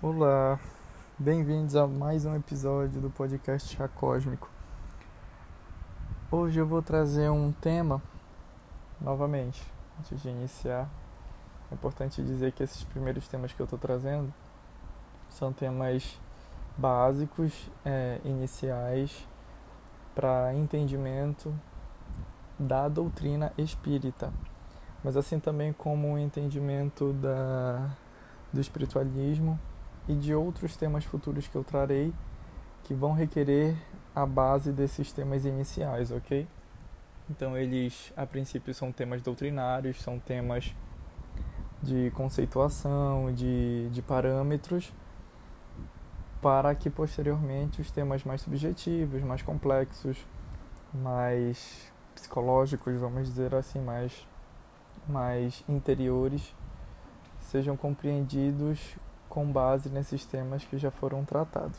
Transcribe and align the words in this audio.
Olá, 0.00 0.60
bem-vindos 1.18 1.74
a 1.74 1.84
mais 1.84 2.24
um 2.24 2.36
episódio 2.36 3.00
do 3.00 3.10
podcast 3.10 3.74
Chá 3.74 3.88
Cósmico. 3.88 4.48
Hoje 6.30 6.60
eu 6.60 6.64
vou 6.64 6.80
trazer 6.80 7.28
um 7.30 7.50
tema, 7.50 8.00
novamente, 9.00 9.60
antes 9.98 10.22
de 10.22 10.28
iniciar. 10.28 10.88
É 11.68 11.74
importante 11.74 12.22
dizer 12.22 12.52
que 12.52 12.62
esses 12.62 12.84
primeiros 12.84 13.26
temas 13.26 13.52
que 13.52 13.60
eu 13.60 13.64
estou 13.64 13.76
trazendo 13.76 14.32
são 15.30 15.52
temas 15.52 16.16
básicos, 16.76 17.68
é, 17.84 18.20
iniciais, 18.24 19.26
para 20.14 20.54
entendimento 20.54 21.52
da 22.56 22.86
doutrina 22.88 23.52
espírita, 23.58 24.32
mas 25.02 25.16
assim 25.16 25.40
também 25.40 25.72
como 25.72 26.14
o 26.14 26.18
entendimento 26.20 27.12
da, 27.14 27.90
do 28.52 28.60
espiritualismo 28.60 29.58
e 30.08 30.14
de 30.14 30.34
outros 30.34 30.76
temas 30.76 31.04
futuros 31.04 31.46
que 31.46 31.54
eu 31.54 31.62
trarei 31.62 32.12
que 32.84 32.94
vão 32.94 33.12
requerer 33.12 33.76
a 34.14 34.24
base 34.24 34.72
desses 34.72 35.12
temas 35.12 35.44
iniciais, 35.44 36.10
ok? 36.10 36.48
Então, 37.30 37.56
eles 37.56 38.12
a 38.16 38.24
princípio 38.24 38.72
são 38.72 38.90
temas 38.90 39.20
doutrinários, 39.20 40.00
são 40.00 40.18
temas 40.18 40.74
de 41.82 42.10
conceituação, 42.12 43.32
de, 43.34 43.90
de 43.90 44.00
parâmetros, 44.00 44.92
para 46.40 46.74
que 46.74 46.88
posteriormente 46.88 47.80
os 47.80 47.90
temas 47.90 48.24
mais 48.24 48.40
subjetivos, 48.40 49.22
mais 49.22 49.42
complexos, 49.42 50.16
mais 50.94 51.92
psicológicos, 52.14 52.98
vamos 52.98 53.28
dizer 53.28 53.54
assim, 53.54 53.80
mais, 53.80 54.26
mais 55.06 55.62
interiores, 55.68 56.54
sejam 57.40 57.76
compreendidos 57.76 58.96
com 59.28 59.50
base 59.50 59.88
nesses 59.88 60.24
temas 60.24 60.64
que 60.64 60.78
já 60.78 60.90
foram 60.90 61.24
tratados. 61.24 61.78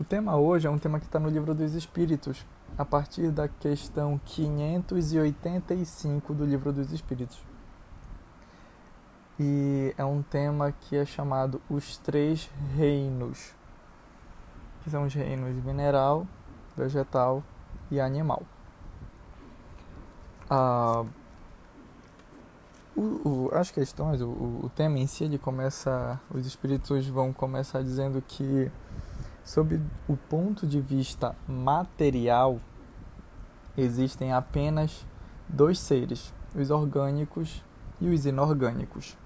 O 0.00 0.04
tema 0.04 0.36
hoje 0.36 0.66
é 0.66 0.70
um 0.70 0.78
tema 0.78 0.98
que 0.98 1.06
está 1.06 1.20
no 1.20 1.28
Livro 1.28 1.54
dos 1.54 1.74
Espíritos, 1.74 2.44
a 2.76 2.84
partir 2.84 3.30
da 3.30 3.46
questão 3.46 4.20
585 4.24 6.34
do 6.34 6.44
Livro 6.44 6.72
dos 6.72 6.92
Espíritos. 6.92 7.40
E 9.38 9.94
é 9.96 10.04
um 10.04 10.22
tema 10.22 10.72
que 10.72 10.96
é 10.96 11.04
chamado 11.04 11.62
Os 11.68 11.98
Três 11.98 12.50
Reinos, 12.74 13.54
que 14.82 14.90
são 14.90 15.04
os 15.04 15.14
reinos 15.14 15.54
mineral, 15.64 16.26
vegetal 16.76 17.44
e 17.90 18.00
animal. 18.00 18.42
Ah, 20.50 21.04
o, 22.96 23.00
o, 23.00 23.50
as 23.52 23.70
questões, 23.70 24.20
o, 24.20 24.28
o 24.28 24.70
tema 24.74 24.98
em 24.98 25.06
si, 25.06 25.24
ele 25.24 25.38
começa, 25.38 26.20
os 26.30 26.46
espíritos 26.46 27.06
vão 27.06 27.32
começar 27.32 27.82
dizendo 27.82 28.22
que, 28.26 28.70
sob 29.44 29.80
o 30.08 30.16
ponto 30.16 30.66
de 30.66 30.80
vista 30.80 31.34
material, 31.48 32.60
existem 33.76 34.32
apenas 34.32 35.06
dois 35.48 35.78
seres, 35.78 36.32
os 36.54 36.70
orgânicos 36.70 37.64
e 38.00 38.08
os 38.08 38.26
inorgânicos. 38.26 39.16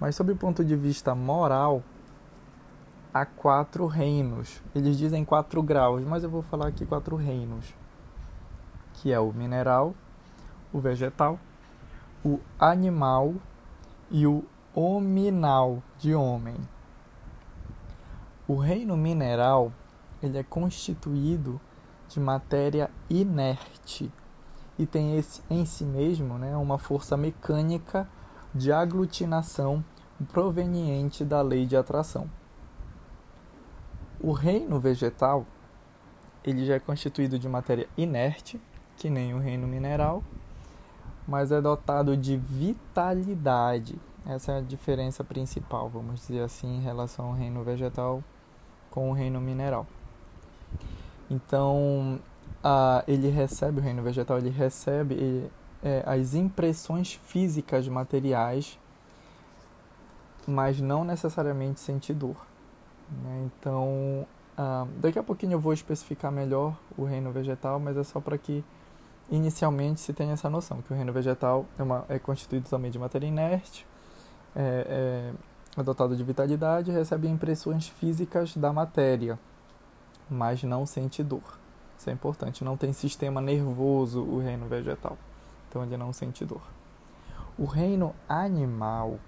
Mas 0.00 0.16
sob 0.16 0.32
o 0.32 0.36
ponto 0.36 0.64
de 0.64 0.74
vista 0.74 1.14
moral, 1.14 1.82
há 3.12 3.26
quatro 3.26 3.86
reinos. 3.86 4.62
Eles 4.74 4.96
dizem 4.96 5.24
quatro 5.24 5.62
graus, 5.62 6.02
mas 6.02 6.24
eu 6.24 6.30
vou 6.30 6.42
falar 6.42 6.68
aqui 6.68 6.86
quatro 6.86 7.16
reinos, 7.16 7.74
que 8.94 9.12
é 9.12 9.20
o 9.20 9.32
mineral, 9.32 9.94
o 10.72 10.80
vegetal, 10.80 11.38
o 12.24 12.38
animal 12.58 13.34
e 14.10 14.26
o 14.26 14.44
hominal 14.74 15.82
de 15.98 16.14
homem. 16.14 16.56
O 18.46 18.56
reino 18.56 18.96
mineral 18.96 19.72
ele 20.22 20.38
é 20.38 20.42
constituído 20.42 21.60
de 22.08 22.20
matéria 22.20 22.90
inerte 23.08 24.12
e 24.78 24.86
tem 24.86 25.16
esse, 25.16 25.42
em 25.50 25.64
si 25.64 25.84
mesmo 25.84 26.38
né, 26.38 26.56
uma 26.56 26.78
força 26.78 27.16
mecânica 27.16 28.08
de 28.54 28.70
aglutinação 28.70 29.84
proveniente 30.32 31.24
da 31.24 31.42
lei 31.42 31.66
de 31.66 31.76
atração. 31.76 32.30
O 34.20 34.32
reino 34.32 34.78
vegetal 34.78 35.46
ele 36.44 36.66
já 36.66 36.74
é 36.74 36.78
constituído 36.78 37.38
de 37.38 37.48
matéria 37.48 37.88
inerte, 37.96 38.60
que 38.96 39.08
nem 39.08 39.34
o 39.34 39.38
reino 39.38 39.66
mineral, 39.66 40.22
mas 41.26 41.52
é 41.52 41.60
dotado 41.60 42.16
de 42.16 42.36
vitalidade. 42.36 43.98
Essa 44.26 44.52
é 44.52 44.58
a 44.58 44.60
diferença 44.60 45.24
principal, 45.24 45.88
vamos 45.88 46.20
dizer 46.20 46.42
assim, 46.42 46.78
em 46.78 46.80
relação 46.80 47.26
ao 47.26 47.32
reino 47.32 47.62
vegetal 47.62 48.22
com 48.90 49.10
o 49.10 49.12
reino 49.12 49.40
mineral. 49.40 49.86
Então, 51.30 52.20
a, 52.62 53.02
ele 53.08 53.28
recebe, 53.28 53.80
o 53.80 53.82
reino 53.82 54.02
vegetal, 54.02 54.38
ele 54.38 54.50
recebe 54.50 55.14
ele, 55.14 55.50
é, 55.82 56.02
as 56.06 56.34
impressões 56.34 57.14
físicas 57.14 57.88
materiais, 57.88 58.78
mas 60.46 60.80
não 60.80 61.04
necessariamente 61.04 61.80
sente 61.80 62.12
dor. 62.12 62.36
Né? 63.10 63.48
Então, 63.58 64.26
daqui 64.98 65.18
a 65.18 65.22
pouquinho 65.22 65.52
eu 65.52 65.60
vou 65.60 65.72
especificar 65.72 66.30
melhor 66.30 66.76
o 66.96 67.04
reino 67.04 67.32
vegetal, 67.32 67.80
mas 67.80 67.96
é 67.96 68.04
só 68.04 68.20
para 68.20 68.36
que 68.38 68.64
inicialmente 69.30 70.00
se 70.00 70.12
tem 70.12 70.30
essa 70.30 70.50
noção 70.50 70.82
que 70.82 70.92
o 70.92 70.96
reino 70.96 71.12
vegetal 71.12 71.66
é, 71.78 71.82
uma, 71.82 72.04
é 72.08 72.18
constituído 72.18 72.68
também 72.68 72.90
de 72.90 72.98
matéria 72.98 73.26
inerte, 73.26 73.86
é, 74.54 75.32
é, 75.78 75.82
dotado 75.82 76.16
de 76.16 76.22
vitalidade 76.22 76.90
e 76.90 76.94
recebe 76.94 77.28
impressões 77.28 77.88
físicas 77.88 78.56
da 78.56 78.72
matéria, 78.72 79.38
mas 80.28 80.62
não 80.62 80.84
sente 80.84 81.22
dor. 81.22 81.58
Isso 81.98 82.10
é 82.10 82.12
importante. 82.12 82.64
Não 82.64 82.76
tem 82.76 82.92
sistema 82.92 83.40
nervoso 83.40 84.22
o 84.22 84.40
reino 84.40 84.66
vegetal, 84.66 85.16
então 85.68 85.82
ele 85.84 85.96
não 85.96 86.12
sente 86.12 86.44
dor. 86.44 86.62
O 87.58 87.64
reino 87.64 88.14
animal 88.28 89.18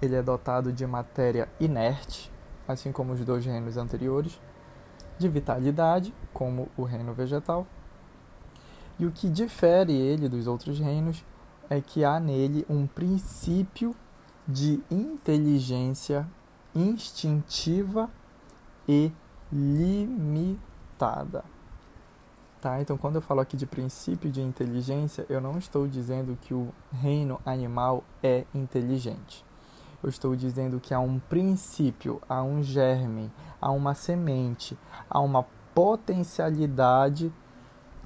ele 0.00 0.16
é 0.16 0.22
dotado 0.22 0.72
de 0.72 0.86
matéria 0.86 1.48
inerte, 1.60 2.32
assim 2.66 2.90
como 2.90 3.12
os 3.12 3.24
dois 3.24 3.44
reinos 3.44 3.76
anteriores, 3.76 4.40
de 5.18 5.28
vitalidade, 5.28 6.14
como 6.32 6.68
o 6.76 6.84
reino 6.84 7.12
vegetal, 7.12 7.66
e 9.00 9.06
o 9.06 9.10
que 9.10 9.30
difere 9.30 9.94
ele 9.94 10.28
dos 10.28 10.46
outros 10.46 10.78
reinos 10.78 11.24
é 11.70 11.80
que 11.80 12.04
há 12.04 12.20
nele 12.20 12.66
um 12.68 12.86
princípio 12.86 13.96
de 14.46 14.78
inteligência 14.90 16.28
instintiva 16.74 18.10
e 18.86 19.10
limitada. 19.50 21.42
Tá? 22.60 22.78
Então, 22.78 22.98
quando 22.98 23.14
eu 23.14 23.22
falo 23.22 23.40
aqui 23.40 23.56
de 23.56 23.64
princípio 23.64 24.30
de 24.30 24.42
inteligência, 24.42 25.24
eu 25.30 25.40
não 25.40 25.56
estou 25.56 25.88
dizendo 25.88 26.36
que 26.42 26.52
o 26.52 26.68
reino 26.92 27.40
animal 27.46 28.04
é 28.22 28.44
inteligente. 28.54 29.46
Eu 30.02 30.10
estou 30.10 30.36
dizendo 30.36 30.78
que 30.78 30.92
há 30.92 31.00
um 31.00 31.18
princípio, 31.18 32.20
há 32.28 32.42
um 32.42 32.62
germe, 32.62 33.32
há 33.58 33.70
uma 33.70 33.94
semente, 33.94 34.76
há 35.08 35.20
uma 35.20 35.46
potencialidade 35.74 37.32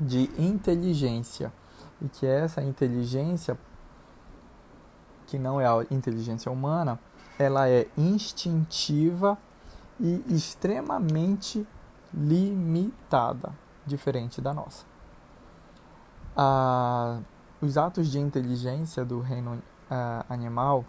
de 0.00 0.30
inteligência. 0.38 1.52
E 2.00 2.08
que 2.08 2.26
essa 2.26 2.62
inteligência 2.62 3.56
que 5.26 5.38
não 5.38 5.60
é 5.60 5.66
a 5.66 5.84
inteligência 5.90 6.50
humana, 6.50 6.98
ela 7.38 7.68
é 7.68 7.86
instintiva 7.96 9.38
e 9.98 10.22
extremamente 10.28 11.66
limitada, 12.12 13.52
diferente 13.86 14.40
da 14.40 14.52
nossa. 14.52 14.84
Ah, 16.36 17.20
os 17.60 17.78
atos 17.78 18.08
de 18.10 18.18
inteligência 18.18 19.04
do 19.04 19.20
reino 19.20 19.62
ah, 19.90 20.24
animal 20.28 20.84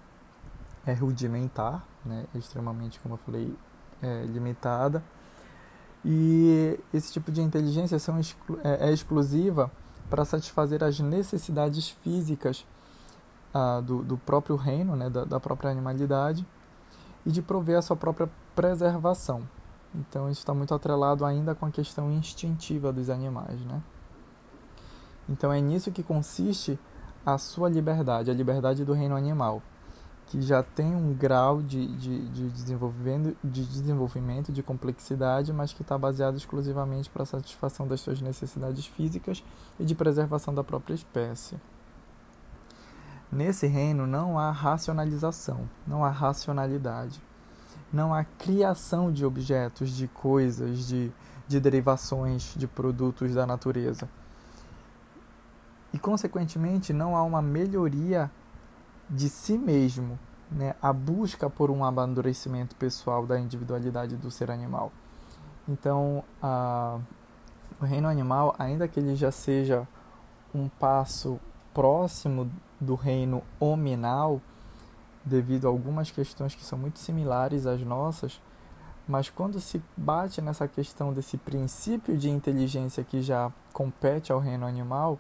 é 0.86 0.94
rudimentar, 0.94 1.84
né, 2.06 2.26
extremamente, 2.36 3.00
como 3.00 3.16
eu 3.16 3.18
falei, 3.18 3.58
é, 4.02 4.24
limitada 4.26 5.04
e 6.08 6.80
esse 6.94 7.12
tipo 7.12 7.32
de 7.32 7.42
inteligência 7.42 7.98
são, 7.98 8.20
é, 8.64 8.90
é 8.90 8.94
exclusiva 8.94 9.72
para 10.08 10.24
satisfazer 10.24 10.84
as 10.84 11.00
necessidades 11.00 11.90
físicas 11.90 12.64
ah, 13.52 13.82
do, 13.82 14.04
do, 14.04 14.16
próprio 14.16 14.56
reino, 14.56 14.96
né, 14.96 15.10
da, 15.10 15.26
da, 15.26 15.40
própria 15.40 15.72
animalidade, 15.72 16.46
e 17.26 17.32
de 17.32 17.42
prover 17.42 17.80
a 17.80 17.82
sua 17.82 17.96
própria 17.96 18.30
preservação. 18.54 19.50
Então, 19.96 20.30
isso 20.30 20.42
está 20.42 20.54
muito 20.54 20.76
atrelado 20.76 21.26
ainda 21.26 21.56
com 21.56 21.66
a 21.66 21.72
questão 21.72 22.12
instintiva 22.12 22.94
dos 22.94 23.10
animais. 23.10 23.60
Né? 23.62 23.82
Então, 25.28 25.52
é 25.52 25.60
nisso 25.60 25.92
que 25.92 26.04
consiste 26.04 26.78
a 27.26 27.40
sua 27.40 27.68
liberdade, 27.68 28.30
a 28.30 28.34
liberdade 28.34 28.86
do 28.86 28.94
reino 28.94 29.16
animal 29.16 29.64
que 30.28 30.42
já 30.42 30.64
tem 30.64 30.96
um 30.96 31.14
grau 31.14 31.62
de, 31.62 31.88
de, 31.98 32.28
de, 32.30 32.50
desenvolvimento, 32.50 33.38
de 33.44 33.64
desenvolvimento, 33.64 34.52
de 34.52 34.64
complexidade, 34.64 35.54
mas 35.54 35.72
que 35.72 35.82
está 35.82 35.98
baseado 35.98 36.36
exclusivamente 36.36 37.10
para 37.10 37.24
a 37.24 37.28
satisfação 37.28 37.88
das 37.88 38.02
suas 38.02 38.22
necessidades 38.22 38.88
físicas 38.88 39.44
e 39.80 39.86
de 39.86 39.94
preservação 39.94 40.54
da 40.54 40.64
própria 40.64 40.96
espécie. 40.96 41.56
Nesse 43.32 43.68
reino 43.68 44.08
não 44.08 44.40
há 44.40 44.52
racionalização, 44.52 45.70
não 45.86 46.04
há 46.04 46.10
racionalidade. 46.10 47.22
não 47.94 48.14
há 48.14 48.24
criação 48.24 49.12
de 49.12 49.26
objetos, 49.26 49.90
de 49.90 50.08
coisas, 50.08 50.88
de, 50.88 51.12
de 51.48 51.60
derivações 51.60 52.54
de 52.56 52.68
produtos 52.68 53.34
da 53.34 53.46
natureza. 53.46 54.10
E, 55.94 56.00
consequentemente, 56.00 56.92
não 56.92 57.16
há 57.16 57.24
uma 57.24 57.42
melhoria 57.42 58.30
de 59.10 59.30
si 59.30 59.58
mesmo, 59.58 60.18
né? 60.52 60.76
a 60.82 60.92
busca 60.92 61.50
por 61.50 61.70
um 61.70 61.84
amadurecimento 61.84 62.76
pessoal 62.76 63.26
da 63.26 63.40
individualidade 63.40 64.16
do 64.16 64.32
ser 64.32 64.50
animal. 64.52 64.92
Então, 65.68 66.24
a, 66.42 67.00
o 67.82 67.86
reino 67.86 68.08
animal, 68.08 68.56
ainda 68.58 68.88
que 68.88 69.00
ele 69.00 69.16
já 69.16 69.32
seja 69.32 69.88
um 70.54 70.70
passo 70.70 71.40
próximo 71.74 72.50
do 72.80 72.96
reino 72.96 73.44
hominal, 73.60 74.42
devido 75.24 75.66
a 75.66 75.70
algumas 75.70 76.12
questões 76.12 76.54
que 76.54 76.64
são 76.64 76.78
muito 76.78 77.00
similares 77.00 77.66
às 77.66 77.82
nossas, 77.82 78.40
mas 79.08 79.30
quando 79.30 79.60
se 79.60 79.82
bate 79.96 80.42
nessa 80.42 80.68
questão 80.68 81.14
desse 81.14 81.38
princípio 81.38 82.18
de 82.18 82.30
inteligência 82.30 83.04
que 83.04 83.22
já 83.22 83.52
compete 83.74 84.32
ao 84.32 84.40
reino 84.40 84.66
animal, 84.66 85.20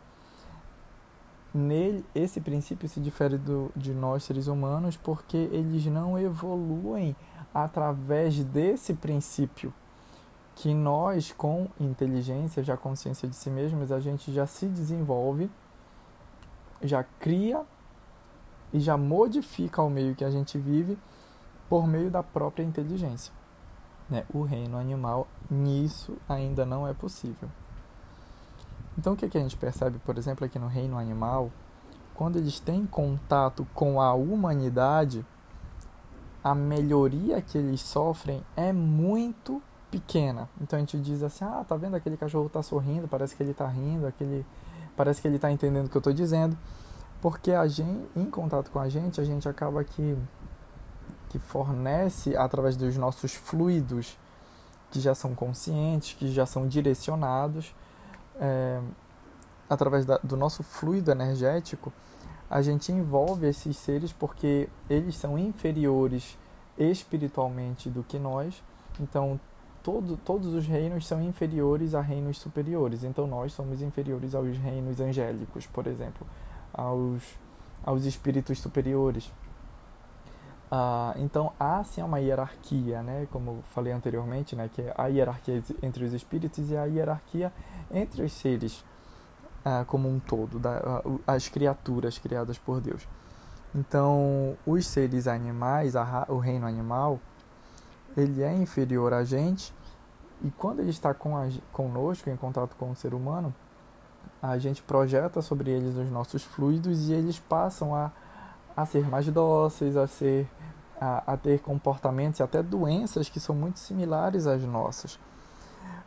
nele 1.55 2.05
esse 2.13 2.41
princípio 2.41 2.89
se 2.89 2.99
difere 2.99 3.37
do, 3.37 3.71
de 3.75 3.93
nós 3.93 4.23
seres 4.23 4.47
humanos 4.47 4.97
porque 4.97 5.37
eles 5.37 5.85
não 5.85 6.19
evoluem 6.19 7.15
através 7.53 8.43
desse 8.43 8.93
princípio 8.93 9.73
que 10.55 10.73
nós 10.73 11.31
com 11.31 11.67
inteligência, 11.79 12.63
já 12.63 12.75
consciência 12.75 13.27
de 13.27 13.35
si 13.35 13.49
mesmos, 13.49 13.91
a 13.91 13.99
gente 13.99 14.33
já 14.33 14.45
se 14.45 14.67
desenvolve, 14.67 15.49
já 16.81 17.03
cria 17.19 17.63
e 18.73 18.79
já 18.79 18.97
modifica 18.97 19.81
o 19.81 19.89
meio 19.89 20.15
que 20.15 20.23
a 20.23 20.29
gente 20.29 20.57
vive 20.57 20.97
por 21.69 21.87
meio 21.87 22.09
da 22.09 22.23
própria 22.23 22.63
inteligência. 22.63 23.33
Né? 24.09 24.25
O 24.33 24.43
reino 24.43 24.77
animal, 24.77 25.27
nisso 25.49 26.17
ainda 26.27 26.65
não 26.65 26.87
é 26.87 26.93
possível. 26.93 27.49
Então, 28.97 29.13
o 29.13 29.15
que, 29.15 29.27
que 29.27 29.37
a 29.37 29.41
gente 29.41 29.57
percebe, 29.57 29.99
por 29.99 30.17
exemplo, 30.17 30.45
aqui 30.45 30.57
no 30.57 30.67
reino 30.67 30.97
animal? 30.97 31.51
Quando 32.13 32.37
eles 32.37 32.59
têm 32.59 32.85
contato 32.85 33.67
com 33.73 33.99
a 34.01 34.13
humanidade, 34.13 35.25
a 36.43 36.55
melhoria 36.55 37.41
que 37.41 37.57
eles 37.57 37.81
sofrem 37.81 38.43
é 38.55 38.71
muito 38.71 39.61
pequena. 39.91 40.49
Então 40.61 40.77
a 40.77 40.79
gente 40.79 40.99
diz 40.99 41.23
assim: 41.23 41.43
ah, 41.43 41.65
tá 41.67 41.75
vendo 41.75 41.95
aquele 41.95 42.17
cachorro 42.17 42.49
tá 42.49 42.61
sorrindo, 42.61 43.07
parece 43.07 43.35
que 43.35 43.41
ele 43.41 43.53
tá 43.53 43.67
rindo, 43.67 44.05
aquele 44.05 44.45
parece 44.95 45.21
que 45.21 45.27
ele 45.27 45.39
tá 45.39 45.51
entendendo 45.51 45.87
o 45.87 45.89
que 45.89 45.97
eu 45.97 46.01
tô 46.01 46.13
dizendo. 46.13 46.57
Porque 47.21 47.51
a 47.51 47.67
gente, 47.67 48.07
em 48.15 48.29
contato 48.29 48.69
com 48.69 48.79
a 48.79 48.87
gente, 48.87 49.19
a 49.19 49.23
gente 49.23 49.49
acaba 49.49 49.83
que, 49.83 50.17
que 51.29 51.39
fornece, 51.39 52.35
através 52.37 52.77
dos 52.77 52.95
nossos 52.97 53.33
fluidos, 53.33 54.17
que 54.91 54.99
já 54.99 55.15
são 55.15 55.33
conscientes, 55.33 56.13
que 56.13 56.31
já 56.31 56.45
são 56.45 56.67
direcionados, 56.67 57.73
é, 58.39 58.81
através 59.69 60.05
da, 60.05 60.17
do 60.17 60.35
nosso 60.37 60.63
fluido 60.63 61.11
energético, 61.11 61.91
a 62.49 62.61
gente 62.61 62.91
envolve 62.91 63.47
esses 63.47 63.75
seres 63.77 64.13
porque 64.13 64.69
eles 64.89 65.15
são 65.15 65.37
inferiores 65.37 66.37
espiritualmente 66.77 67.89
do 67.89 68.03
que 68.03 68.19
nós. 68.19 68.63
Então, 68.99 69.39
todo, 69.81 70.17
todos 70.17 70.53
os 70.53 70.65
reinos 70.67 71.07
são 71.07 71.21
inferiores 71.21 71.95
a 71.95 72.01
reinos 72.01 72.37
superiores. 72.37 73.03
Então, 73.03 73.25
nós 73.25 73.53
somos 73.53 73.81
inferiores 73.81 74.35
aos 74.35 74.57
reinos 74.57 74.99
angélicos, 74.99 75.65
por 75.65 75.87
exemplo 75.87 76.25
aos, 76.75 77.23
aos 77.83 78.05
espíritos 78.05 78.59
superiores. 78.59 79.31
Ah, 80.71 81.13
então 81.17 81.53
há 81.59 81.83
sim 81.83 82.01
uma 82.01 82.19
hierarquia, 82.19 83.01
né? 83.01 83.27
como 83.31 83.51
eu 83.51 83.63
falei 83.73 83.93
anteriormente, 83.93 84.55
né? 84.55 84.69
que 84.73 84.81
é 84.81 84.93
a 84.97 85.07
hierarquia 85.07 85.63
entre 85.81 86.03
os 86.03 86.13
espíritos 86.13 86.71
e 86.71 86.77
a 86.77 86.85
hierarquia 86.85 87.53
entre 87.91 88.23
os 88.23 88.33
seres 88.33 88.83
ah, 89.63 89.85
como 89.87 90.09
um 90.09 90.19
todo, 90.19 90.59
da, 90.59 91.01
as 91.25 91.47
criaturas 91.47 92.17
criadas 92.17 92.57
por 92.57 92.81
Deus. 92.81 93.07
Então, 93.73 94.57
os 94.65 94.87
seres 94.87 95.27
animais, 95.27 95.95
a, 95.95 96.25
o 96.29 96.37
reino 96.37 96.65
animal, 96.65 97.19
ele 98.15 98.41
é 98.41 98.53
inferior 98.53 99.13
a 99.13 99.23
gente 99.23 99.73
e 100.43 100.49
quando 100.51 100.79
ele 100.79 100.89
está 100.89 101.13
com 101.13 101.37
a, 101.37 101.47
conosco, 101.71 102.29
em 102.29 102.35
contato 102.35 102.75
com 102.75 102.91
o 102.91 102.95
ser 102.95 103.13
humano, 103.13 103.53
a 104.41 104.57
gente 104.57 104.81
projeta 104.81 105.41
sobre 105.41 105.71
eles 105.71 105.95
os 105.95 106.09
nossos 106.09 106.43
fluidos 106.43 107.09
e 107.09 107.13
eles 107.13 107.39
passam 107.39 107.95
a, 107.95 108.11
a 108.75 108.85
ser 108.85 109.07
mais 109.09 109.25
dóceis, 109.27 109.95
a 109.95 110.07
ser 110.07 110.47
a, 110.99 111.33
a 111.33 111.37
ter 111.37 111.59
comportamentos 111.59 112.39
e 112.39 112.43
até 112.43 112.63
doenças 112.63 113.29
que 113.29 113.39
são 113.39 113.55
muito 113.55 113.79
similares 113.79 114.47
às 114.47 114.63
nossas. 114.63 115.19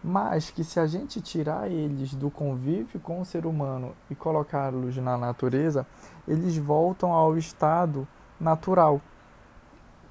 Mas 0.03 0.51
que 0.51 0.63
se 0.63 0.79
a 0.79 0.87
gente 0.87 1.21
tirar 1.21 1.71
eles 1.71 2.15
do 2.15 2.31
convívio 2.31 3.01
com 3.01 3.21
o 3.21 3.25
ser 3.25 3.47
humano 3.47 3.95
e 4.09 4.15
colocá-los 4.15 4.97
na 4.99 5.17
natureza, 5.17 5.87
eles 6.27 6.57
voltam 6.57 7.13
ao 7.13 7.37
estado 7.37 8.07
natural. 8.41 9.01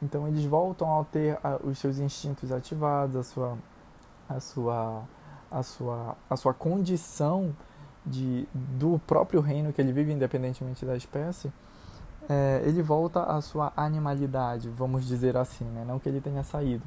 Então 0.01 0.27
eles 0.27 0.45
voltam 0.45 0.99
a 0.99 1.03
ter 1.05 1.39
os 1.63 1.79
seus 1.79 1.99
instintos 1.99 2.51
ativados, 2.51 3.15
a 3.15 3.23
sua 3.23 3.57
a 4.29 4.39
sua 4.39 5.03
a 5.49 5.63
sua 5.63 6.17
a 6.29 6.35
sua 6.35 6.53
condição 6.53 7.55
de, 8.05 8.47
do 8.53 8.99
próprio 9.05 9.41
reino 9.41 9.73
que 9.73 9.81
ele 9.81 9.91
vive, 9.91 10.13
independentemente 10.13 10.85
da 10.85 10.95
espécie, 10.95 11.51
é, 12.29 12.61
ele 12.65 12.81
volta 12.81 13.23
à 13.23 13.39
sua 13.41 13.71
animalidade, 13.75 14.69
vamos 14.69 15.05
dizer 15.05 15.37
assim, 15.37 15.65
né? 15.65 15.85
não 15.87 15.99
que 15.99 16.09
ele 16.09 16.19
tenha 16.19 16.43
saído, 16.43 16.83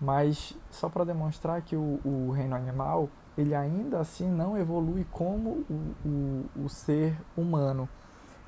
mas 0.00 0.56
só 0.70 0.88
para 0.88 1.04
demonstrar 1.04 1.62
que 1.62 1.76
o, 1.76 2.00
o, 2.04 2.32
reino 2.32 2.56
animal 2.56 3.08
ele 3.38 3.54
ainda 3.54 4.00
assim 4.00 4.28
não 4.28 4.58
evolui 4.58 5.06
como 5.10 5.64
o, 5.70 5.94
o, 6.04 6.64
o 6.64 6.68
ser 6.68 7.16
humano, 7.36 7.88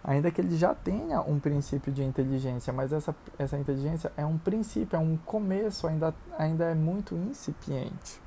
ainda 0.03 0.31
que 0.31 0.41
ele 0.41 0.57
já 0.57 0.75
tenha 0.75 1.21
um 1.21 1.39
princípio 1.39 1.93
de 1.93 2.03
inteligência, 2.03 2.73
mas 2.73 2.93
essa, 2.93 3.15
essa 3.39 3.57
inteligência 3.57 4.13
é 4.17 4.27
um 4.27 4.37
princípio, 4.37 4.97
é 4.97 4.99
um 4.99 5.17
começo, 5.17 5.87
ainda, 5.87 6.13
ainda 6.37 6.65
é 6.65 6.75
muito 6.75 7.15
incipiente. 7.15 8.21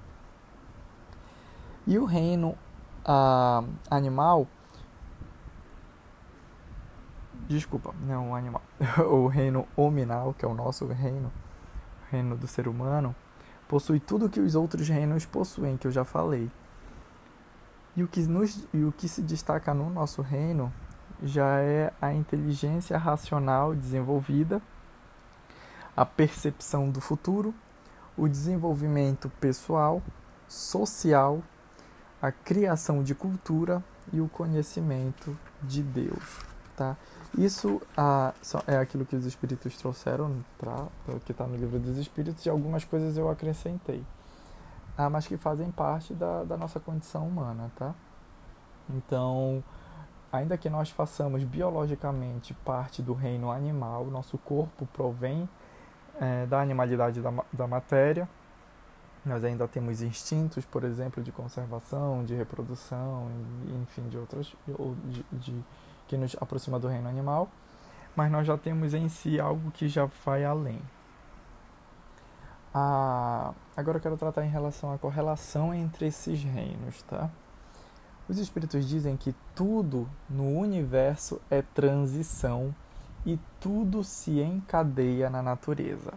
E 1.85 1.97
o 1.99 2.05
reino 2.05 2.57
uh, 3.07 3.67
animal. 3.89 4.47
Desculpa, 7.47 7.93
não 8.05 8.31
o 8.31 8.35
animal. 8.35 8.61
o 9.09 9.27
reino 9.27 9.67
hominal, 9.75 10.33
que 10.33 10.45
é 10.45 10.47
o 10.47 10.53
nosso 10.53 10.85
reino, 10.87 11.31
o 12.07 12.11
reino 12.11 12.35
do 12.35 12.47
ser 12.47 12.67
humano, 12.67 13.15
possui 13.67 13.99
tudo 13.99 14.29
que 14.29 14.39
os 14.39 14.55
outros 14.55 14.87
reinos 14.87 15.25
possuem, 15.25 15.77
que 15.77 15.87
eu 15.87 15.91
já 15.91 16.03
falei. 16.03 16.49
E 17.95 18.03
o 18.03 18.07
que, 18.07 18.21
nos, 18.21 18.67
e 18.73 18.83
o 18.83 18.91
que 18.91 19.07
se 19.07 19.21
destaca 19.21 19.73
no 19.73 19.89
nosso 19.89 20.21
reino 20.21 20.71
já 21.23 21.59
é 21.59 21.91
a 22.01 22.13
inteligência 22.13 22.97
racional 22.97 23.73
desenvolvida, 23.73 24.61
a 25.95 26.05
percepção 26.05 26.91
do 26.91 27.01
futuro, 27.01 27.55
o 28.15 28.27
desenvolvimento 28.27 29.29
pessoal, 29.39 30.01
social 30.47 31.41
a 32.21 32.31
criação 32.31 33.03
de 33.03 33.13
cultura 33.13 33.83
e 34.11 34.19
o 34.19 34.27
conhecimento 34.27 35.37
de 35.61 35.83
Deus, 35.83 36.39
tá? 36.77 36.95
Isso 37.37 37.81
ah, 37.97 38.33
é 38.67 38.77
aquilo 38.77 39.05
que 39.05 39.15
os 39.15 39.25
Espíritos 39.25 39.75
trouxeram, 39.75 40.45
pra, 40.57 40.87
que 41.25 41.33
está 41.33 41.45
no 41.45 41.57
livro 41.57 41.79
dos 41.79 41.97
Espíritos, 41.97 42.45
e 42.45 42.49
algumas 42.49 42.85
coisas 42.85 43.17
eu 43.17 43.29
acrescentei, 43.29 44.05
ah, 44.97 45.09
mas 45.09 45.27
que 45.27 45.35
fazem 45.35 45.69
parte 45.71 46.13
da, 46.13 46.43
da 46.43 46.55
nossa 46.55 46.79
condição 46.79 47.27
humana, 47.27 47.69
tá? 47.75 47.93
Então, 48.89 49.61
ainda 50.31 50.57
que 50.57 50.69
nós 50.69 50.89
façamos 50.89 51.43
biologicamente 51.43 52.53
parte 52.53 53.01
do 53.01 53.13
reino 53.13 53.51
animal, 53.51 54.05
nosso 54.05 54.37
corpo 54.37 54.87
provém 54.93 55.49
é, 56.21 56.45
da 56.45 56.61
animalidade 56.61 57.21
da, 57.21 57.33
da 57.51 57.67
matéria, 57.67 58.29
nós 59.25 59.43
ainda 59.43 59.67
temos 59.67 60.01
instintos, 60.01 60.65
por 60.65 60.85
exemplo, 60.85 61.21
de 61.21 61.31
conservação, 61.33 62.23
de 62.23 62.33
reprodução, 62.33 63.27
enfim, 63.83 64.07
de 64.07 64.17
outros, 64.17 64.55
de, 65.05 65.25
de, 65.33 65.65
que 66.07 66.17
nos 66.17 66.35
aproxima 66.39 66.79
do 66.79 66.87
reino 66.87 67.07
animal, 67.07 67.49
mas 68.15 68.31
nós 68.31 68.47
já 68.47 68.57
temos 68.57 68.93
em 68.93 69.09
si 69.09 69.39
algo 69.39 69.71
que 69.71 69.87
já 69.87 70.05
vai 70.25 70.43
além. 70.43 70.81
Ah, 72.73 73.53
agora 73.75 73.97
eu 73.97 74.01
quero 74.01 74.17
tratar 74.17 74.45
em 74.45 74.49
relação 74.49 74.93
à 74.93 74.97
correlação 74.97 75.73
entre 75.73 76.07
esses 76.07 76.43
reinos, 76.43 77.01
tá? 77.03 77.29
Os 78.29 78.39
espíritos 78.39 78.87
dizem 78.87 79.15
que 79.15 79.33
tudo 79.55 80.07
no 80.29 80.57
universo 80.57 81.41
é 81.49 81.61
transição 81.61 82.75
e 83.25 83.39
tudo 83.59 84.03
se 84.03 84.41
encadeia 84.41 85.29
na 85.29 85.41
natureza. 85.41 86.13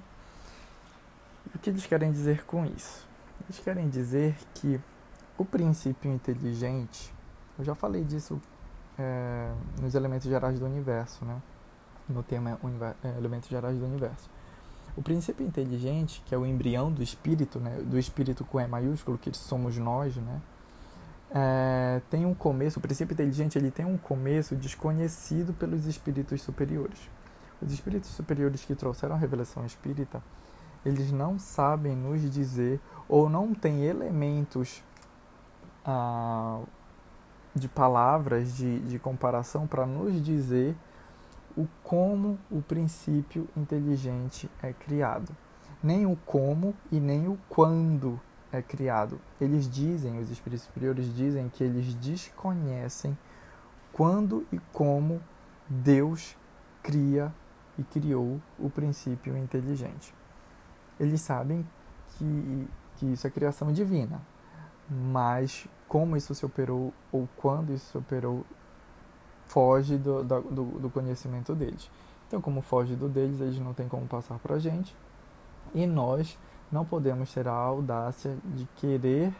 O 1.54 1.58
que 1.58 1.70
eles 1.70 1.86
querem 1.86 2.10
dizer 2.10 2.44
com 2.44 2.66
isso? 2.66 3.06
Eles 3.44 3.58
querem 3.58 3.88
dizer 3.88 4.36
que 4.54 4.80
o 5.38 5.44
princípio 5.44 6.12
inteligente, 6.12 7.12
eu 7.58 7.64
já 7.64 7.74
falei 7.74 8.04
disso 8.04 8.40
é, 9.00 9.52
nos 9.80 9.94
elementos 9.94 10.28
gerais 10.28 10.58
do 10.58 10.66
universo, 10.66 11.24
né? 11.24 11.40
no 12.06 12.22
tema 12.22 12.58
é, 13.02 13.08
Elementos 13.16 13.48
Gerais 13.48 13.78
do 13.78 13.84
Universo. 13.84 14.28
O 14.96 15.02
princípio 15.02 15.46
inteligente, 15.46 16.22
que 16.26 16.34
é 16.34 16.38
o 16.38 16.44
embrião 16.44 16.92
do 16.92 17.02
espírito, 17.02 17.58
né, 17.60 17.80
do 17.82 17.98
espírito 17.98 18.44
com 18.44 18.60
E 18.60 18.66
maiúsculo, 18.66 19.16
que 19.16 19.32
somos 19.36 19.78
nós, 19.78 20.16
né, 20.16 20.40
é, 21.32 22.02
tem 22.10 22.26
um 22.26 22.34
começo, 22.34 22.80
o 22.80 22.82
princípio 22.82 23.14
inteligente 23.14 23.56
ele 23.56 23.70
tem 23.70 23.86
um 23.86 23.96
começo 23.96 24.56
desconhecido 24.56 25.54
pelos 25.54 25.86
espíritos 25.86 26.42
superiores. 26.42 26.98
Os 27.62 27.72
espíritos 27.72 28.10
superiores 28.10 28.64
que 28.64 28.74
trouxeram 28.74 29.14
a 29.14 29.18
revelação 29.18 29.64
espírita, 29.64 30.20
eles 30.84 31.12
não 31.12 31.38
sabem 31.38 31.94
nos 31.94 32.28
dizer 32.28 32.80
ou 33.08 33.30
não 33.30 33.54
têm 33.54 33.84
elementos 33.84 34.82
ah, 35.84 36.60
de 37.54 37.68
palavras 37.68 38.56
de, 38.56 38.80
de 38.80 38.98
comparação 38.98 39.66
para 39.66 39.86
nos 39.86 40.22
dizer 40.22 40.76
o 41.56 41.66
como 41.82 42.38
o 42.50 42.62
princípio 42.62 43.48
inteligente 43.56 44.50
é 44.62 44.72
criado. 44.72 45.34
Nem 45.82 46.06
o 46.06 46.16
como 46.24 46.74
e 46.92 47.00
nem 47.00 47.28
o 47.28 47.38
quando 47.48 48.20
é 48.52 48.62
criado. 48.62 49.20
Eles 49.40 49.68
dizem, 49.68 50.18
os 50.18 50.30
espíritos 50.30 50.66
superiores 50.66 51.14
dizem 51.14 51.48
que 51.48 51.64
eles 51.64 51.94
desconhecem 51.94 53.16
quando 53.92 54.46
e 54.52 54.58
como 54.72 55.20
Deus 55.68 56.36
cria 56.82 57.32
e 57.78 57.82
criou 57.82 58.40
o 58.58 58.68
princípio 58.68 59.36
inteligente. 59.36 60.14
Eles 60.98 61.20
sabem 61.20 61.66
que, 62.08 62.68
que 62.96 63.06
isso 63.12 63.26
é 63.26 63.30
criação 63.30 63.72
divina, 63.72 64.20
mas 64.88 65.66
como 65.90 66.16
isso 66.16 66.32
se 66.36 66.46
operou 66.46 66.94
ou 67.10 67.28
quando 67.36 67.72
isso 67.72 67.90
se 67.90 67.98
operou 67.98 68.46
foge 69.46 69.98
do, 69.98 70.22
do, 70.22 70.64
do 70.78 70.88
conhecimento 70.88 71.52
deles. 71.52 71.90
Então, 72.28 72.40
como 72.40 72.62
foge 72.62 72.94
do 72.94 73.08
deles, 73.08 73.40
eles 73.40 73.58
não 73.58 73.74
têm 73.74 73.88
como 73.88 74.06
passar 74.06 74.38
para 74.38 74.54
a 74.54 74.58
gente 74.60 74.94
e 75.74 75.88
nós 75.88 76.38
não 76.70 76.84
podemos 76.84 77.34
ter 77.34 77.48
a 77.48 77.52
audácia 77.52 78.38
de 78.44 78.66
querer 78.76 79.34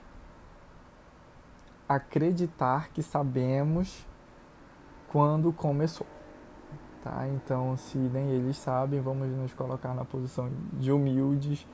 acreditar 1.88 2.88
que 2.88 3.00
sabemos 3.00 4.04
quando 5.06 5.52
começou. 5.52 6.06
Tá? 7.00 7.28
Então, 7.28 7.76
se 7.76 7.96
nem 7.96 8.28
eles 8.28 8.56
sabem, 8.56 9.00
vamos 9.00 9.28
nos 9.28 9.54
colocar 9.54 9.94
na 9.94 10.04
posição 10.04 10.50
de 10.72 10.90
humildes 10.90 11.64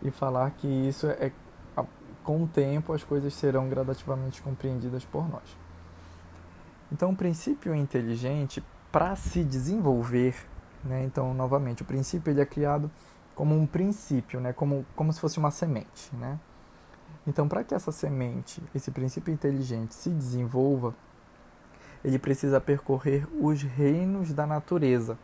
e 0.00 0.10
falar 0.10 0.52
que 0.52 0.66
isso 0.66 1.06
é 1.06 1.30
com 2.22 2.42
o 2.42 2.46
tempo 2.46 2.92
as 2.92 3.02
coisas 3.02 3.34
serão 3.34 3.68
gradativamente 3.68 4.40
compreendidas 4.42 5.04
por 5.04 5.28
nós. 5.28 5.56
Então, 6.90 7.10
o 7.10 7.16
princípio 7.16 7.74
inteligente 7.74 8.62
para 8.90 9.16
se 9.16 9.42
desenvolver, 9.42 10.34
né? 10.84 11.04
Então, 11.04 11.32
novamente, 11.32 11.82
o 11.82 11.84
princípio 11.84 12.30
ele 12.30 12.40
é 12.40 12.46
criado 12.46 12.90
como 13.34 13.58
um 13.58 13.66
princípio, 13.66 14.40
né? 14.40 14.52
como, 14.52 14.84
como 14.94 15.12
se 15.12 15.20
fosse 15.20 15.38
uma 15.38 15.50
semente. 15.50 16.14
Né? 16.14 16.38
Então, 17.26 17.48
para 17.48 17.64
que 17.64 17.74
essa 17.74 17.92
semente, 17.92 18.62
esse 18.74 18.90
princípio 18.90 19.32
inteligente, 19.32 19.94
se 19.94 20.10
desenvolva, 20.10 20.94
ele 22.04 22.18
precisa 22.18 22.60
percorrer 22.60 23.26
os 23.40 23.62
reinos 23.62 24.32
da 24.32 24.46
natureza, 24.46 25.16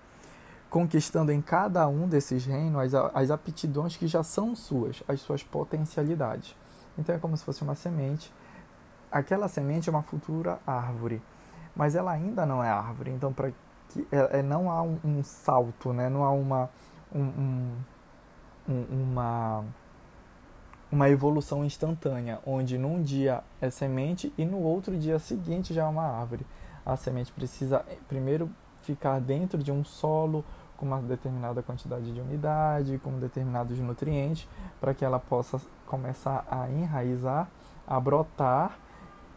conquistando 0.71 1.33
em 1.33 1.41
cada 1.43 1.87
um 1.89 2.09
desses 2.09 2.47
reinos 2.47 2.95
as, 2.95 3.13
as 3.15 3.31
aptidões 3.31 3.97
que 3.97 4.07
já 4.07 4.23
são 4.23 4.55
suas, 4.55 5.03
as 5.09 5.21
suas 5.21 5.43
potencialidades. 5.43 6.55
Então, 6.99 7.15
é 7.15 7.19
como 7.19 7.37
se 7.37 7.45
fosse 7.45 7.63
uma 7.63 7.75
semente. 7.75 8.33
Aquela 9.11 9.49
semente 9.49 9.89
é 9.89 9.93
uma 9.93 10.03
futura 10.03 10.59
árvore, 10.67 11.23
mas 11.75 11.95
ela 11.95 12.11
ainda 12.11 12.45
não 12.45 12.63
é 12.63 12.69
árvore. 12.69 13.11
Então, 13.11 13.33
para 13.33 13.53
que 13.89 14.07
é, 14.13 14.41
é, 14.41 14.43
não 14.43 14.71
há 14.71 14.83
um, 14.83 14.99
um, 15.05 15.23
salto, 15.23 15.93
né? 15.93 16.11
não 16.11 16.25
há 16.25 16.31
uma, 16.31 16.69
um, 17.15 17.23
um 17.23 17.77
uma, 18.69 19.65
uma 20.93 21.09
evolução 21.09 21.65
instantânea, 21.65 22.41
onde 22.45 22.77
num 22.77 23.03
dia 23.03 23.43
é 23.61 23.71
semente 23.71 24.33
e 24.37 24.45
no 24.45 24.59
outro 24.59 24.97
dia 24.97 25.19
seguinte 25.19 25.73
já 25.73 25.85
é 25.85 25.87
uma 25.87 26.05
árvore. 26.05 26.47
A 26.85 26.97
semente 26.97 27.33
precisa 27.33 27.85
primeiro 28.07 28.51
ficar 28.83 29.21
dentro 29.21 29.63
de 29.63 29.73
um 29.73 29.85
solo 29.85 30.45
com 30.79 30.87
uma 30.87 31.03
determinada 31.03 31.63
quantidade 31.63 32.11
de 32.11 32.21
umidade, 32.21 32.99
com 32.99 33.19
determinados 33.19 33.79
nutrientes, 33.79 34.49
para 34.81 34.95
que 34.95 35.05
ela 35.05 35.19
possa 35.19 35.61
começar 35.87 36.47
a 36.51 36.71
enraizar, 36.71 37.49
a 37.87 38.01
brotar. 38.01 38.79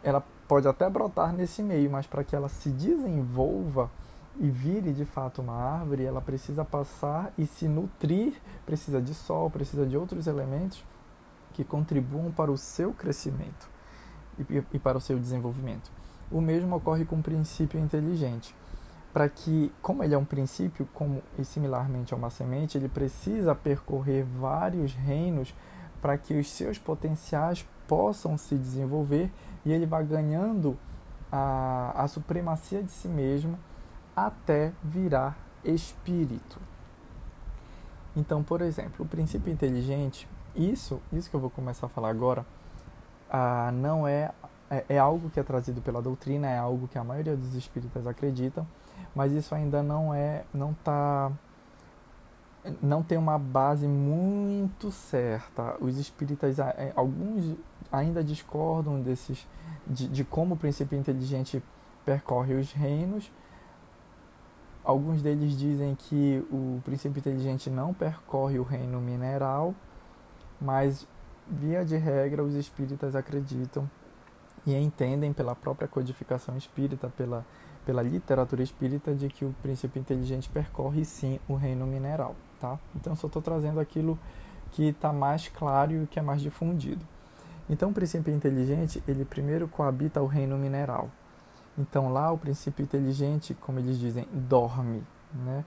Ela 0.02 0.24
pode 0.48 0.66
até 0.66 0.88
brotar 0.88 1.32
nesse 1.34 1.62
meio, 1.62 1.90
mas 1.90 2.06
para 2.06 2.24
que 2.24 2.34
ela 2.34 2.48
se 2.48 2.70
desenvolva, 2.70 3.90
e 4.38 4.48
vire 4.48 4.92
de 4.92 5.04
fato 5.04 5.42
uma 5.42 5.54
árvore, 5.54 6.04
ela 6.04 6.20
precisa 6.20 6.64
passar 6.64 7.32
e 7.36 7.46
se 7.46 7.68
nutrir, 7.68 8.34
precisa 8.64 9.00
de 9.00 9.14
sol, 9.14 9.50
precisa 9.50 9.86
de 9.86 9.96
outros 9.96 10.26
elementos 10.26 10.82
que 11.52 11.64
contribuam 11.64 12.30
para 12.30 12.50
o 12.50 12.56
seu 12.56 12.92
crescimento 12.92 13.68
e, 14.38 14.64
e 14.72 14.78
para 14.78 14.96
o 14.96 15.00
seu 15.00 15.18
desenvolvimento. 15.18 15.90
O 16.30 16.40
mesmo 16.40 16.74
ocorre 16.76 17.04
com 17.04 17.16
o 17.16 17.22
princípio 17.22 17.78
inteligente. 17.78 18.54
Para 19.12 19.28
que, 19.28 19.70
como 19.82 20.02
ele 20.02 20.14
é 20.14 20.18
um 20.18 20.24
princípio, 20.24 20.88
como 20.94 21.22
e 21.38 21.44
similarmente 21.44 22.14
a 22.14 22.16
uma 22.16 22.30
semente, 22.30 22.78
ele 22.78 22.88
precisa 22.88 23.54
percorrer 23.54 24.24
vários 24.24 24.94
reinos 24.94 25.54
para 26.00 26.16
que 26.16 26.34
os 26.34 26.50
seus 26.50 26.78
potenciais 26.78 27.66
possam 27.86 28.38
se 28.38 28.56
desenvolver 28.56 29.30
e 29.64 29.72
ele 29.72 29.86
vai 29.86 30.04
ganhando 30.04 30.78
a, 31.30 31.92
a 31.94 32.08
supremacia 32.08 32.82
de 32.82 32.90
si 32.90 33.08
mesmo 33.08 33.58
até 34.14 34.72
virar 34.82 35.36
espírito. 35.64 36.58
Então, 38.14 38.42
por 38.42 38.60
exemplo, 38.60 39.04
o 39.04 39.08
princípio 39.08 39.50
inteligente, 39.52 40.28
isso, 40.54 41.00
isso 41.12 41.30
que 41.30 41.36
eu 41.36 41.40
vou 41.40 41.48
começar 41.48 41.86
a 41.86 41.88
falar 41.88 42.10
agora, 42.10 42.44
ah, 43.30 43.70
não 43.72 44.06
é, 44.06 44.30
é, 44.70 44.84
é 44.90 44.98
algo 44.98 45.30
que 45.30 45.40
é 45.40 45.42
trazido 45.42 45.80
pela 45.80 46.02
doutrina, 46.02 46.46
é 46.46 46.58
algo 46.58 46.86
que 46.88 46.98
a 46.98 47.04
maioria 47.04 47.34
dos 47.34 47.54
espíritas 47.54 48.06
acreditam, 48.06 48.66
mas 49.14 49.32
isso 49.32 49.54
ainda 49.54 49.82
não 49.82 50.14
é, 50.14 50.44
não 50.52 50.74
tá, 50.74 51.30
não 52.82 53.02
tem 53.02 53.18
uma 53.18 53.38
base 53.38 53.86
muito 53.86 54.90
certa. 54.90 55.76
Os 55.80 55.98
espíritas, 55.98 56.58
é, 56.58 56.92
alguns 56.96 57.56
ainda 57.90 58.22
discordam 58.24 59.00
desses, 59.00 59.46
de, 59.86 60.08
de 60.08 60.24
como 60.24 60.54
o 60.54 60.58
princípio 60.58 60.98
inteligente 60.98 61.62
percorre 62.04 62.54
os 62.54 62.72
reinos 62.72 63.30
Alguns 64.84 65.22
deles 65.22 65.56
dizem 65.56 65.94
que 65.94 66.44
o 66.50 66.80
princípio 66.84 67.20
inteligente 67.20 67.70
não 67.70 67.94
percorre 67.94 68.58
o 68.58 68.64
reino 68.64 69.00
mineral, 69.00 69.74
mas, 70.60 71.06
via 71.46 71.84
de 71.84 71.96
regra, 71.96 72.42
os 72.42 72.54
espíritas 72.54 73.14
acreditam 73.14 73.88
e 74.66 74.74
entendem 74.74 75.32
pela 75.32 75.54
própria 75.54 75.86
codificação 75.86 76.56
espírita, 76.56 77.08
pela, 77.16 77.46
pela 77.84 78.02
literatura 78.02 78.62
espírita, 78.62 79.14
de 79.14 79.28
que 79.28 79.44
o 79.44 79.54
princípio 79.62 80.00
inteligente 80.00 80.48
percorre 80.48 81.04
sim 81.04 81.38
o 81.48 81.54
reino 81.54 81.86
mineral. 81.86 82.34
Tá? 82.60 82.78
Então, 82.94 83.16
só 83.16 83.26
estou 83.26 83.42
trazendo 83.42 83.80
aquilo 83.80 84.18
que 84.70 84.88
está 84.88 85.12
mais 85.12 85.48
claro 85.48 85.92
e 85.92 86.06
que 86.06 86.18
é 86.18 86.22
mais 86.22 86.40
difundido. 86.40 87.04
Então, 87.68 87.90
o 87.90 87.92
princípio 87.92 88.34
inteligente, 88.34 89.02
ele 89.06 89.24
primeiro 89.24 89.68
coabita 89.68 90.20
o 90.20 90.26
reino 90.26 90.56
mineral, 90.56 91.10
então 91.78 92.12
lá 92.12 92.30
o 92.30 92.38
princípio 92.38 92.82
inteligente, 92.82 93.54
como 93.54 93.78
eles 93.78 93.98
dizem, 93.98 94.26
dorme. 94.32 95.02
Né? 95.32 95.64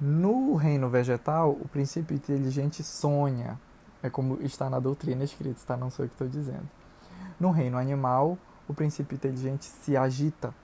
No 0.00 0.54
reino 0.54 0.88
vegetal, 0.88 1.50
o 1.50 1.68
princípio 1.68 2.14
inteligente 2.14 2.82
sonha. 2.82 3.58
É 4.02 4.10
como 4.10 4.40
está 4.42 4.70
na 4.70 4.78
doutrina 4.78 5.24
escrita, 5.24 5.60
tá? 5.66 5.76
não 5.76 5.90
sou 5.90 6.04
eu 6.04 6.08
que 6.08 6.14
estou 6.14 6.28
dizendo. 6.28 6.68
No 7.40 7.50
reino 7.50 7.76
animal, 7.76 8.38
o 8.68 8.74
princípio 8.74 9.14
inteligente 9.14 9.64
se 9.64 9.96
agita. 9.96 10.54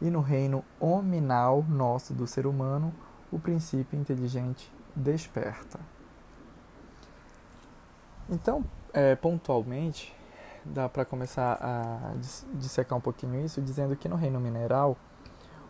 E 0.00 0.10
no 0.10 0.20
reino 0.20 0.64
hominal 0.78 1.64
nosso 1.68 2.12
do 2.12 2.26
ser 2.26 2.46
humano, 2.46 2.92
o 3.30 3.38
princípio 3.38 3.98
inteligente 3.98 4.70
desperta. 4.94 5.78
Então, 8.28 8.64
é, 8.92 9.14
pontualmente, 9.14 10.14
dá 10.64 10.88
para 10.88 11.04
começar 11.04 11.58
a 11.60 12.14
dissecar 12.54 12.98
um 12.98 13.00
pouquinho 13.00 13.44
isso, 13.44 13.60
dizendo 13.60 13.94
que 13.96 14.08
no 14.08 14.16
reino 14.16 14.40
mineral, 14.40 14.96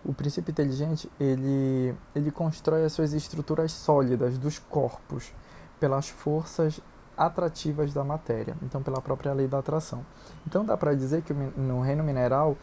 o 0.04 0.14
princípio 0.14 0.50
inteligente 0.52 1.10
ele, 1.18 1.94
ele 2.14 2.30
constrói 2.30 2.84
as 2.84 2.92
suas 2.92 3.12
estruturas 3.12 3.72
sólidas 3.72 4.38
dos 4.38 4.58
corpos 4.58 5.32
pelas 5.78 6.08
forças 6.08 6.80
atrativas 7.16 7.92
da 7.92 8.04
matéria, 8.04 8.56
então 8.62 8.82
pela 8.82 9.00
própria 9.00 9.32
lei 9.32 9.48
da 9.48 9.58
atração. 9.58 10.04
Então 10.46 10.64
dá 10.64 10.76
para 10.76 10.94
dizer 10.94 11.22
que 11.22 11.32
no 11.32 11.80
reino 11.80 12.04
mineral, 12.04 12.56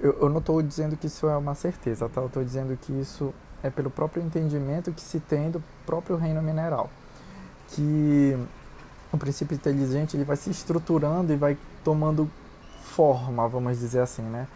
eu, 0.00 0.16
eu 0.20 0.28
não 0.28 0.38
estou 0.38 0.62
dizendo 0.62 0.96
que 0.96 1.06
isso 1.06 1.26
é 1.26 1.36
uma 1.36 1.54
certeza, 1.54 2.08
tá? 2.08 2.20
eu 2.20 2.26
estou 2.26 2.44
dizendo 2.44 2.76
que 2.76 2.92
isso 2.92 3.32
é 3.62 3.70
pelo 3.70 3.90
próprio 3.90 4.22
entendimento 4.22 4.92
que 4.92 5.00
se 5.00 5.18
tem 5.18 5.50
do 5.50 5.62
próprio 5.84 6.16
reino 6.16 6.40
mineral, 6.42 6.90
que 7.68 8.36
o 9.12 9.18
princípio 9.18 9.54
inteligente 9.54 10.16
ele 10.16 10.24
vai 10.24 10.36
se 10.36 10.50
estruturando 10.50 11.32
e 11.32 11.36
vai 11.36 11.56
tomando 11.82 12.30
forma, 12.80 13.48
vamos 13.48 13.78
dizer 13.78 14.00
assim, 14.00 14.22
né? 14.22 14.46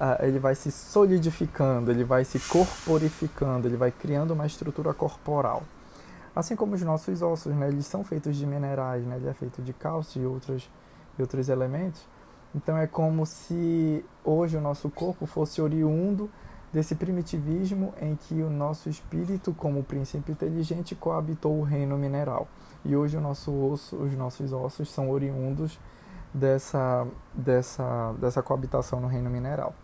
Uh, 0.00 0.24
ele 0.24 0.38
vai 0.38 0.54
se 0.54 0.70
solidificando, 0.70 1.90
ele 1.90 2.04
vai 2.04 2.24
se 2.24 2.38
corporificando, 2.38 3.66
ele 3.66 3.76
vai 3.76 3.90
criando 3.90 4.30
uma 4.30 4.46
estrutura 4.46 4.94
corporal. 4.94 5.64
Assim 6.36 6.54
como 6.54 6.76
os 6.76 6.82
nossos 6.82 7.20
ossos, 7.20 7.52
né? 7.52 7.66
Eles 7.66 7.84
são 7.86 8.04
feitos 8.04 8.36
de 8.36 8.46
minerais, 8.46 9.04
né? 9.04 9.16
Ele 9.16 9.28
é 9.28 9.32
feito 9.34 9.60
de 9.60 9.72
cálcio 9.72 10.22
e 10.22 10.26
outros, 10.26 10.70
e 11.18 11.22
outros 11.22 11.48
elementos. 11.48 12.00
Então 12.54 12.76
é 12.76 12.86
como 12.86 13.26
se 13.26 14.04
hoje 14.24 14.56
o 14.56 14.60
nosso 14.60 14.88
corpo 14.88 15.26
fosse 15.26 15.60
oriundo 15.60 16.30
desse 16.72 16.94
primitivismo 16.94 17.94
em 18.00 18.14
que 18.14 18.42
o 18.42 18.50
nosso 18.50 18.88
espírito, 18.88 19.54
como 19.54 19.82
princípio 19.82 20.32
inteligente, 20.32 20.94
coabitou 20.94 21.58
o 21.58 21.62
reino 21.62 21.96
mineral. 21.96 22.48
E 22.84 22.96
hoje 22.96 23.16
o 23.16 23.20
nosso 23.20 23.52
osso, 23.52 23.96
os 23.96 24.12
nossos 24.14 24.52
ossos 24.52 24.90
são 24.90 25.10
oriundos 25.10 25.78
dessa, 26.32 27.06
dessa, 27.32 28.12
dessa 28.20 28.42
coabitação 28.42 29.00
no 29.00 29.08
reino 29.08 29.30
mineral. 29.30 29.74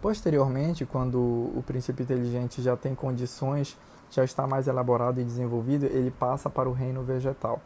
Posteriormente, 0.00 0.84
quando 0.84 1.18
o 1.18 1.62
princípio 1.66 2.02
inteligente 2.02 2.62
já 2.62 2.76
tem 2.76 2.94
condições, 2.94 3.76
já 4.10 4.24
está 4.24 4.46
mais 4.46 4.68
elaborado 4.68 5.20
e 5.20 5.24
desenvolvido, 5.24 5.86
ele 5.86 6.10
passa 6.10 6.48
para 6.48 6.68
o 6.68 6.72
reino 6.72 7.02
vegetal. 7.02 7.60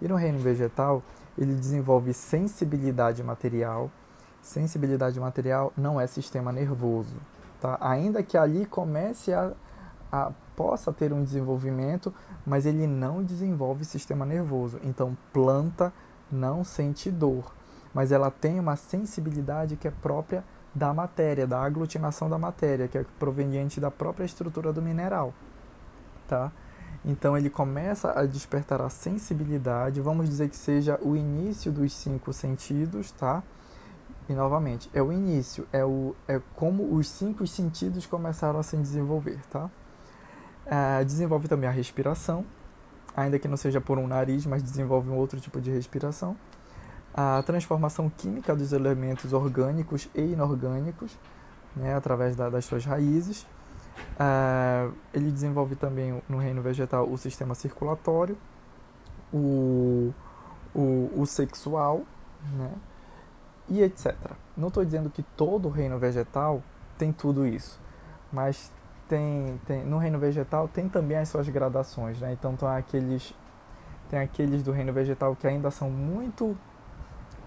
E 0.00 0.08
no 0.08 0.16
reino 0.16 0.38
vegetal, 0.38 1.02
ele 1.38 1.54
desenvolve 1.54 2.12
sensibilidade 2.12 3.22
material. 3.22 3.90
Sensibilidade 4.42 5.18
material 5.18 5.72
não 5.76 6.00
é 6.00 6.06
sistema 6.06 6.52
nervoso, 6.52 7.16
tá? 7.60 7.76
Ainda 7.80 8.22
que 8.22 8.36
ali 8.38 8.64
comece 8.64 9.32
a, 9.32 9.52
a 10.12 10.30
possa 10.54 10.92
ter 10.92 11.12
um 11.12 11.22
desenvolvimento, 11.22 12.12
mas 12.46 12.64
ele 12.64 12.86
não 12.86 13.22
desenvolve 13.22 13.84
sistema 13.84 14.24
nervoso. 14.24 14.78
Então, 14.82 15.16
planta 15.32 15.92
não 16.30 16.64
sente 16.64 17.10
dor, 17.10 17.52
mas 17.92 18.10
ela 18.10 18.30
tem 18.30 18.58
uma 18.58 18.76
sensibilidade 18.76 19.76
que 19.76 19.86
é 19.86 19.90
própria 19.90 20.42
da 20.74 20.92
matéria, 20.92 21.46
da 21.46 21.60
aglutinação 21.60 22.28
da 22.28 22.38
matéria, 22.38 22.88
que 22.88 22.98
é 22.98 23.04
proveniente 23.18 23.80
da 23.80 23.90
própria 23.90 24.24
estrutura 24.24 24.72
do 24.72 24.82
mineral, 24.82 25.32
tá? 26.28 26.52
Então 27.06 27.38
ele 27.38 27.48
começa 27.48 28.18
a 28.18 28.26
despertar 28.26 28.82
a 28.82 28.90
sensibilidade, 28.90 30.00
vamos 30.00 30.28
dizer 30.28 30.48
que 30.48 30.56
seja 30.56 30.98
o 31.00 31.14
início 31.14 31.70
dos 31.70 31.92
cinco 31.92 32.32
sentidos, 32.32 33.12
tá? 33.12 33.44
E 34.28 34.32
novamente, 34.32 34.90
é 34.92 35.00
o 35.00 35.12
início, 35.12 35.68
é, 35.72 35.84
o, 35.84 36.16
é 36.26 36.40
como 36.56 36.96
os 36.96 37.08
cinco 37.08 37.46
sentidos 37.46 38.06
começaram 38.06 38.58
a 38.58 38.62
se 38.64 38.76
desenvolver, 38.76 39.38
tá? 39.48 39.70
É, 40.66 41.04
desenvolve 41.04 41.46
também 41.46 41.68
a 41.68 41.72
respiração, 41.72 42.44
ainda 43.16 43.38
que 43.38 43.46
não 43.46 43.56
seja 43.56 43.80
por 43.80 43.98
um 43.98 44.08
nariz, 44.08 44.44
mas 44.44 44.60
desenvolve 44.60 45.08
um 45.08 45.14
outro 45.14 45.40
tipo 45.40 45.60
de 45.60 45.70
respiração. 45.70 46.36
A 47.14 47.40
transformação 47.46 48.10
química 48.10 48.54
dos 48.54 48.72
elementos 48.72 49.32
orgânicos 49.32 50.08
e 50.12 50.20
inorgânicos, 50.20 51.16
né, 51.76 51.94
através 51.94 52.34
da, 52.34 52.50
das 52.50 52.64
suas 52.64 52.84
raízes. 52.84 53.46
Uh, 54.18 54.94
ele 55.12 55.30
desenvolve 55.30 55.76
também 55.76 56.22
no 56.28 56.38
reino 56.38 56.62
vegetal 56.62 57.08
o 57.08 57.18
sistema 57.18 57.54
circulatório, 57.54 58.36
o, 59.32 60.12
o, 60.74 61.10
o 61.16 61.26
sexual, 61.26 62.02
né? 62.56 62.72
e 63.68 63.82
etc. 63.82 64.14
Não 64.56 64.68
estou 64.68 64.84
dizendo 64.84 65.10
que 65.10 65.22
todo 65.22 65.68
o 65.68 65.70
reino 65.70 65.98
vegetal 65.98 66.62
tem 66.96 67.12
tudo 67.12 67.46
isso, 67.46 67.80
mas 68.32 68.72
tem, 69.08 69.60
tem 69.66 69.84
no 69.84 69.98
reino 69.98 70.18
vegetal 70.18 70.68
tem 70.68 70.88
também 70.88 71.18
as 71.18 71.28
suas 71.28 71.48
gradações, 71.48 72.18
né? 72.20 72.32
Então 72.32 72.56
tem 72.56 72.68
aqueles 72.68 73.34
tem 74.08 74.20
aqueles 74.20 74.62
do 74.62 74.70
reino 74.70 74.92
vegetal 74.92 75.34
que 75.34 75.46
ainda 75.46 75.70
são 75.70 75.90
muito 75.90 76.56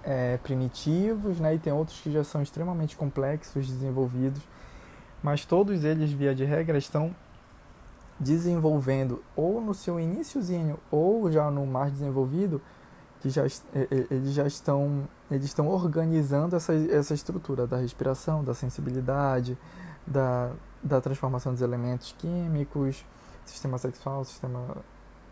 é, 0.04 0.38
primitivos, 0.38 1.40
né? 1.40 1.56
E 1.56 1.60
tem 1.60 1.72
outros 1.72 2.00
que 2.00 2.12
já 2.12 2.24
são 2.24 2.42
extremamente 2.42 2.96
complexos, 2.98 3.68
desenvolvidos, 3.68 4.42
mas 5.22 5.46
todos 5.46 5.84
eles 5.84 6.12
via 6.12 6.34
de 6.34 6.46
regra 6.46 6.78
estão 6.78 7.14
desenvolvendo 8.20 9.24
ou 9.36 9.62
no 9.62 9.74
seu 9.74 10.00
iníciozinho 10.00 10.78
ou 10.92 11.32
já 11.32 11.50
no 11.50 11.66
mais 11.66 11.92
desenvolvido 11.92 12.62
que 13.22 13.30
já 13.30 13.44
eles 14.12 14.34
já 14.34 14.46
estão 14.46 15.08
eles 15.32 15.46
estão 15.46 15.68
organizando 15.68 16.56
essa, 16.56 16.74
essa 16.74 17.14
estrutura 17.14 17.68
da 17.68 17.78
respiração, 17.78 18.44
da 18.44 18.54
sensibilidade, 18.54 19.58
da, 20.06 20.52
da 20.82 21.00
transformação 21.00 21.54
dos 21.54 21.62
elementos 21.62 22.16
químicos, 22.18 23.06
sistema 23.46 23.78
sexual, 23.78 24.26
sistema 24.26 24.78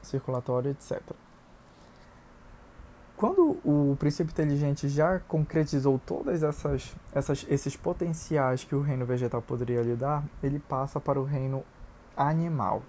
circulatório, 0.01 0.71
etc. 0.71 1.01
Quando 3.17 3.57
o 3.65 3.97
princípio 3.97 4.31
inteligente 4.31 4.87
já 4.87 5.17
concretizou 5.17 5.99
todas 6.05 6.43
essas, 6.43 6.95
essas 7.11 7.47
esses 7.49 7.75
potenciais 7.75 8.63
que 8.63 8.75
o 8.75 8.81
reino 8.81 9.07
vegetal 9.07 9.41
poderia 9.41 9.81
lhe 9.81 9.95
dar, 9.95 10.23
ele 10.43 10.59
passa 10.59 10.99
para 10.99 11.19
o 11.19 11.23
reino 11.23 11.63
animal. 12.15 12.83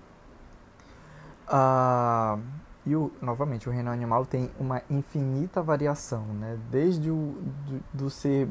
Ah, 1.49 2.39
e 2.85 2.95
o, 2.95 3.11
novamente, 3.23 3.71
o 3.71 3.73
reino 3.73 3.91
animal 3.91 4.27
tem 4.27 4.51
uma 4.61 4.83
infinita 4.91 5.63
variação, 5.63 6.25
né? 6.27 6.59
desde 6.71 7.11
o 7.11 7.35
do, 7.67 7.81
do 7.95 8.11
ser 8.11 8.47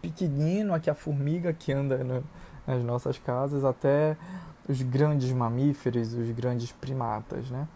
pequenino, 0.00 0.72
aqui 0.72 0.88
a 0.88 0.94
formiga 0.94 1.52
que 1.52 1.70
anda 1.70 2.02
no, 2.02 2.24
nas 2.66 2.82
nossas 2.82 3.18
casas, 3.18 3.62
até 3.62 4.16
os 4.66 4.80
grandes 4.80 5.30
mamíferos, 5.32 6.14
os 6.14 6.30
grandes 6.30 6.72
primatas 6.72 7.50
né? 7.50 7.68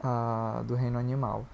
Ah, 0.00 0.62
do 0.68 0.76
reino 0.76 1.00
animal. 1.00 1.44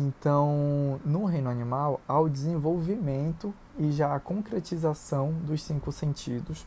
Então, 0.00 1.00
no 1.04 1.24
reino 1.24 1.50
animal, 1.50 2.00
há 2.06 2.20
o 2.20 2.28
desenvolvimento 2.28 3.52
e 3.76 3.90
já 3.90 4.14
a 4.14 4.20
concretização 4.20 5.32
dos 5.42 5.60
cinco 5.60 5.90
sentidos. 5.90 6.64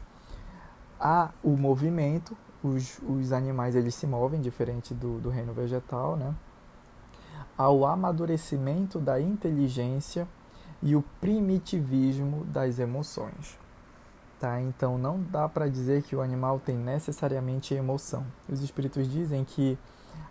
Há 1.00 1.30
o 1.42 1.56
movimento, 1.56 2.36
os, 2.62 3.00
os 3.08 3.32
animais 3.32 3.74
eles 3.74 3.96
se 3.96 4.06
movem, 4.06 4.42
diferente 4.42 4.94
do, 4.94 5.18
do 5.22 5.30
reino 5.30 5.54
vegetal, 5.54 6.18
né? 6.18 6.36
Há 7.58 7.70
o 7.70 7.86
amadurecimento 7.86 9.00
da 9.00 9.22
inteligência 9.22 10.28
e 10.84 10.94
o 10.94 11.02
primitivismo 11.22 12.44
das 12.44 12.80
emoções. 12.80 13.58
Tá? 14.42 14.60
Então 14.60 14.98
não 14.98 15.22
dá 15.22 15.48
para 15.48 15.70
dizer 15.70 16.04
que 16.04 16.18
o 16.18 16.22
animal 16.22 16.60
tem 16.60 16.76
necessariamente 16.76 17.74
emoção. 17.74 18.26
Os 18.50 18.62
espíritos 18.62 19.10
dizem 19.10 19.46
que 19.46 19.78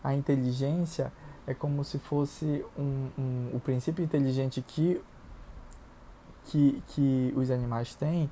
a 0.05 0.15
inteligência 0.15 1.11
é 1.51 1.55
como 1.55 1.85
se 1.85 1.99
fosse 1.99 2.65
um, 2.79 3.09
um, 3.19 3.51
o 3.55 3.61
princípio 3.61 4.05
inteligente 4.05 4.63
que, 4.63 5.03
que, 6.45 6.83
que 6.89 7.33
os 7.37 7.51
animais 7.51 7.95
têm, 7.95 8.31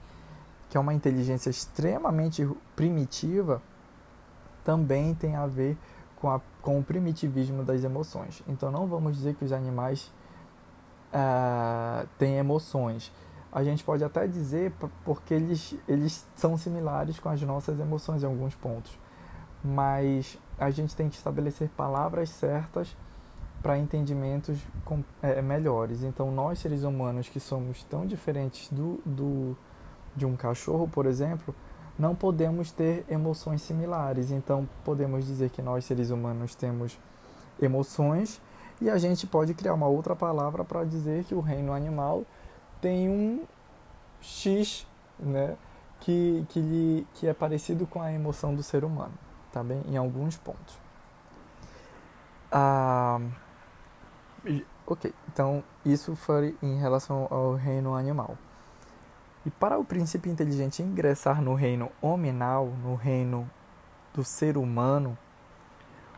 que 0.68 0.76
é 0.76 0.81
uma 0.81 0.94
inteligência 0.94 1.50
extremamente 1.50 2.48
primitiva, 2.76 3.62
também 4.64 5.14
tem 5.14 5.35
a 5.35 5.46
ver 5.46 5.76
com, 6.16 6.31
a, 6.31 6.40
com 6.61 6.78
o 6.78 6.85
primitivismo 6.85 7.64
das 7.64 7.85
emoções. 7.85 8.42
Então 8.46 8.70
não 8.70 8.87
vamos 8.87 9.16
dizer 9.16 9.35
que 9.35 9.44
os 9.44 9.52
animais 9.52 10.12
uh, 11.12 12.07
têm 12.18 12.37
emoções 12.37 13.11
a 13.50 13.64
gente 13.64 13.83
pode 13.83 14.04
até 14.04 14.26
dizer 14.26 14.72
porque 15.04 15.33
eles, 15.33 15.74
eles 15.88 16.26
são 16.37 16.57
similares 16.59 17.18
com 17.18 17.28
as 17.28 17.40
nossas 17.42 17.81
emoções 17.81 18.22
em 18.22 18.26
alguns 18.26 18.54
pontos. 18.54 18.98
Mas 19.64 20.38
a 20.59 20.70
gente 20.70 20.94
tem 20.94 21.09
que 21.09 21.16
estabelecer 21.16 21.68
palavras 21.70 22.28
certas 22.28 22.94
para 23.62 23.79
entendimentos 23.79 24.59
com, 24.85 25.03
é, 25.23 25.42
melhores. 25.42 26.03
Então, 26.03 26.31
nós 26.31 26.59
seres 26.59 26.83
humanos 26.83 27.29
que 27.29 27.40
somos 27.40 27.83
tão 27.85 28.07
diferentes 28.07 28.68
do, 28.71 29.01
do, 29.05 29.57
de 30.14 30.25
um 30.25 30.37
cachorro, 30.37 30.88
por 30.88 31.07
exemplo, 31.07 31.55
não 31.99 32.14
podemos 32.14 32.71
ter 32.71 33.05
emoções 33.09 33.62
similares. 33.62 34.31
Então, 34.31 34.68
podemos 34.85 35.27
dizer 35.27 35.51
que 35.51 35.61
nós 35.61 35.85
seres 35.85 36.11
humanos 36.11 36.55
temos 36.55 36.99
emoções 37.61 38.40
e 38.81 38.88
a 38.88 38.97
gente 38.97 39.27
pode 39.27 39.55
criar 39.55 39.75
uma 39.75 39.88
outra 39.88 40.14
palavra 40.14 40.64
para 40.64 40.85
dizer 40.85 41.25
que 41.25 41.35
o 41.35 41.40
reino 41.40 41.73
animal 41.73 42.25
tem 42.81 43.09
um 43.09 43.44
X, 44.21 44.87
né, 45.18 45.57
que, 46.01 46.47
que, 46.49 46.61
lhe, 46.61 47.07
que 47.14 47.27
é 47.27 47.35
parecido 47.35 47.87
com 47.87 48.01
a 48.01 48.12
emoção 48.12 48.55
do 48.55 48.62
ser 48.62 48.85
humano, 48.85 49.14
tá 49.53 49.64
bem? 49.64 49.83
Em 49.88 49.97
alguns 49.97 50.37
pontos. 50.37 50.79
Ah, 52.53 53.21
ok, 54.87 55.12
então 55.33 55.62
isso 55.85 56.14
foi 56.16 56.57
em 56.62 56.79
relação 56.79 57.27
ao 57.31 57.55
reino 57.55 57.94
animal. 57.94 58.37
E 59.44 59.51
para 59.51 59.79
o 59.79 59.85
princípio 59.85 60.31
inteligente 60.31 60.83
ingressar 60.83 61.40
no 61.40 61.55
reino 61.55 61.90
hominal, 62.03 62.66
no 62.83 62.94
reino 62.94 63.48
do 64.14 64.24
ser 64.24 64.57
humano, 64.57 65.16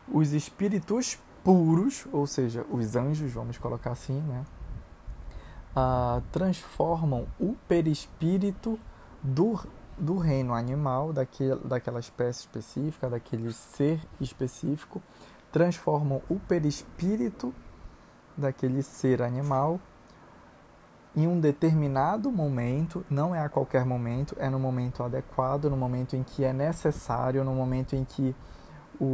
os 0.08 0.32
espíritos 0.32 1.18
puros, 1.44 2.06
ou 2.12 2.26
seja, 2.26 2.66
os 2.70 2.96
anjos, 2.96 3.32
vamos 3.32 3.58
colocar 3.58 3.92
assim, 3.92 4.20
né? 4.22 4.44
ah, 5.74 6.20
transformam 6.32 7.26
o 7.38 7.54
perispírito 7.68 8.78
do, 9.22 9.60
do 9.96 10.18
reino 10.18 10.54
animal, 10.54 11.12
daquele, 11.12 11.56
daquela 11.60 12.00
espécie 12.00 12.40
específica, 12.40 13.08
daquele 13.08 13.52
ser 13.52 14.00
específico, 14.20 15.02
transformam 15.52 16.22
o 16.28 16.38
perispírito 16.38 17.54
daquele 18.40 18.82
ser 18.82 19.22
animal 19.22 19.78
em 21.16 21.26
um 21.26 21.40
determinado 21.40 22.30
momento, 22.30 23.04
não 23.10 23.34
é 23.34 23.40
a 23.40 23.48
qualquer 23.48 23.84
momento, 23.84 24.36
é 24.38 24.48
no 24.48 24.58
momento 24.58 25.02
adequado, 25.02 25.64
no 25.64 25.76
momento 25.76 26.14
em 26.14 26.22
que 26.22 26.44
é 26.44 26.52
necessário, 26.52 27.42
no 27.42 27.52
momento 27.52 27.96
em 27.96 28.04
que 28.04 28.34
o, 29.00 29.04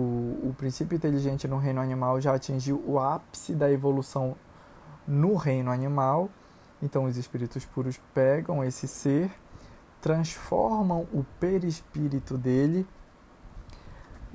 o 0.43 0.55
princípio 0.59 0.97
inteligente 0.97 1.49
no 1.49 1.57
reino 1.57 1.81
animal 1.81 2.21
já 2.21 2.35
atingiu 2.35 2.83
o 2.87 2.99
ápice 2.99 3.55
da 3.55 3.71
evolução 3.71 4.37
no 5.07 5.37
reino 5.37 5.71
animal. 5.71 6.29
Então, 6.83 7.05
os 7.05 7.17
espíritos 7.17 7.65
puros 7.65 7.99
pegam 8.13 8.63
esse 8.63 8.87
ser, 8.87 9.31
transformam 10.01 11.07
o 11.13 11.25
perispírito 11.41 12.37
dele, 12.37 12.87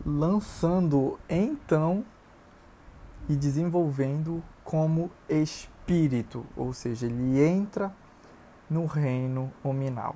lançando 0.03 1.19
então 1.29 2.03
e 3.29 3.35
desenvolvendo 3.35 4.41
como 4.71 5.11
espírito, 5.27 6.45
ou 6.55 6.71
seja, 6.71 7.05
ele 7.05 7.43
entra 7.43 7.91
no 8.69 8.85
reino 8.85 9.51
hominal. 9.61 10.15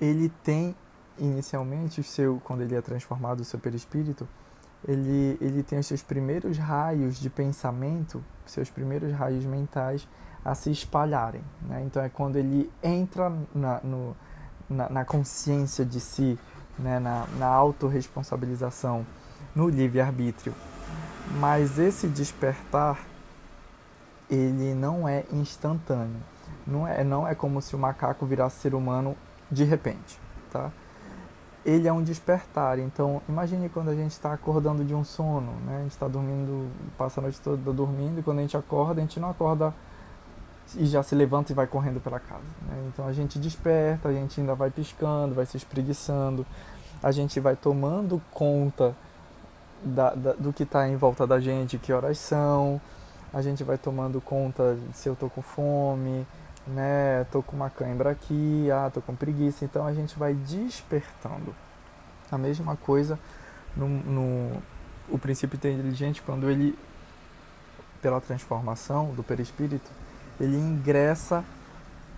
Ele 0.00 0.28
tem 0.44 0.76
inicialmente 1.18 2.00
o 2.00 2.04
seu, 2.04 2.40
quando 2.44 2.60
ele 2.60 2.76
é 2.76 2.80
transformado 2.80 3.40
o 3.40 3.44
seu 3.44 3.58
perispírito, 3.58 4.28
ele, 4.86 5.36
ele 5.40 5.64
tem 5.64 5.80
os 5.80 5.86
seus 5.88 6.00
primeiros 6.00 6.58
raios 6.58 7.18
de 7.18 7.28
pensamento, 7.28 8.24
seus 8.46 8.70
primeiros 8.70 9.12
raios 9.12 9.44
mentais 9.44 10.06
a 10.44 10.54
se 10.54 10.70
espalharem. 10.70 11.42
Né? 11.62 11.82
Então 11.84 12.00
é 12.04 12.08
quando 12.08 12.36
ele 12.36 12.70
entra 12.80 13.32
na, 13.52 13.80
no, 13.80 14.16
na, 14.70 14.88
na 14.88 15.04
consciência 15.04 15.84
de 15.84 15.98
si, 15.98 16.38
né? 16.78 17.00
na, 17.00 17.26
na 17.36 17.48
autorresponsabilização, 17.48 19.04
no 19.56 19.68
livre-arbítrio. 19.68 20.54
Mas 21.32 21.78
esse 21.78 22.06
despertar, 22.06 22.98
ele 24.30 24.74
não 24.74 25.08
é 25.08 25.24
instantâneo. 25.32 26.22
Não 26.66 26.86
é, 26.86 27.04
não 27.04 27.26
é 27.26 27.34
como 27.34 27.60
se 27.60 27.76
o 27.76 27.78
macaco 27.78 28.24
virasse 28.24 28.60
ser 28.60 28.74
humano 28.74 29.16
de 29.50 29.64
repente, 29.64 30.18
tá? 30.50 30.70
ele 31.64 31.88
é 31.88 31.92
um 31.92 32.02
despertar. 32.02 32.78
Então, 32.78 33.22
imagine 33.28 33.68
quando 33.68 33.88
a 33.88 33.94
gente 33.94 34.12
está 34.12 34.32
acordando 34.32 34.84
de 34.84 34.94
um 34.94 35.02
sono, 35.02 35.52
né? 35.66 35.78
A 35.78 35.82
gente 35.82 35.92
está 35.92 36.06
dormindo, 36.06 36.70
passa 36.98 37.20
a 37.20 37.22
noite 37.22 37.40
toda 37.40 37.72
dormindo, 37.72 38.20
e 38.20 38.22
quando 38.22 38.38
a 38.38 38.42
gente 38.42 38.56
acorda, 38.56 39.00
a 39.00 39.04
gente 39.04 39.18
não 39.18 39.30
acorda 39.30 39.74
e 40.76 40.86
já 40.86 41.02
se 41.02 41.14
levanta 41.14 41.52
e 41.52 41.54
vai 41.54 41.66
correndo 41.66 42.00
pela 42.00 42.20
casa. 42.20 42.44
Né? 42.68 42.88
Então, 42.92 43.06
a 43.06 43.12
gente 43.12 43.38
desperta, 43.38 44.08
a 44.08 44.12
gente 44.12 44.40
ainda 44.40 44.54
vai 44.54 44.70
piscando, 44.70 45.34
vai 45.34 45.46
se 45.46 45.56
espreguiçando, 45.56 46.46
a 47.02 47.10
gente 47.10 47.40
vai 47.40 47.56
tomando 47.56 48.20
conta 48.30 48.94
da, 49.84 50.14
da, 50.14 50.32
do 50.32 50.52
que 50.52 50.62
está 50.62 50.88
em 50.88 50.96
volta 50.96 51.26
da 51.26 51.38
gente, 51.38 51.78
que 51.78 51.92
horas 51.92 52.18
são, 52.18 52.80
a 53.32 53.42
gente 53.42 53.62
vai 53.62 53.76
tomando 53.76 54.20
conta 54.20 54.78
se 54.92 55.08
eu 55.08 55.12
estou 55.12 55.28
com 55.28 55.42
fome, 55.42 56.26
né? 56.66 57.26
Tô 57.30 57.42
com 57.42 57.56
uma 57.56 57.68
cãibra 57.68 58.10
aqui, 58.10 58.68
ah, 58.70 58.90
tô 58.92 59.00
com 59.00 59.14
preguiça. 59.14 59.64
Então 59.64 59.86
a 59.86 59.92
gente 59.92 60.18
vai 60.18 60.34
despertando. 60.34 61.54
A 62.30 62.38
mesma 62.38 62.76
coisa 62.76 63.18
no, 63.76 63.88
no 63.88 64.62
o 65.08 65.18
princípio 65.18 65.56
inteligente 65.56 66.22
quando 66.22 66.48
ele 66.48 66.78
pela 68.00 68.20
transformação 68.20 69.14
do 69.14 69.22
perispírito, 69.22 69.90
ele 70.38 70.56
ingressa 70.56 71.42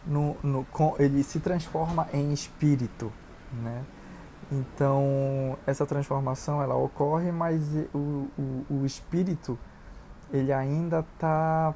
no, 0.04 0.36
no 0.42 0.66
ele 0.98 1.22
se 1.22 1.38
transforma 1.38 2.08
em 2.12 2.32
espírito, 2.32 3.12
né? 3.52 3.84
Então 4.50 5.58
essa 5.66 5.84
transformação 5.84 6.62
ela 6.62 6.76
ocorre, 6.76 7.32
mas 7.32 7.62
o, 7.92 8.28
o, 8.38 8.66
o 8.70 8.86
espírito 8.86 9.58
ele 10.32 10.52
ainda 10.52 11.00
está 11.00 11.74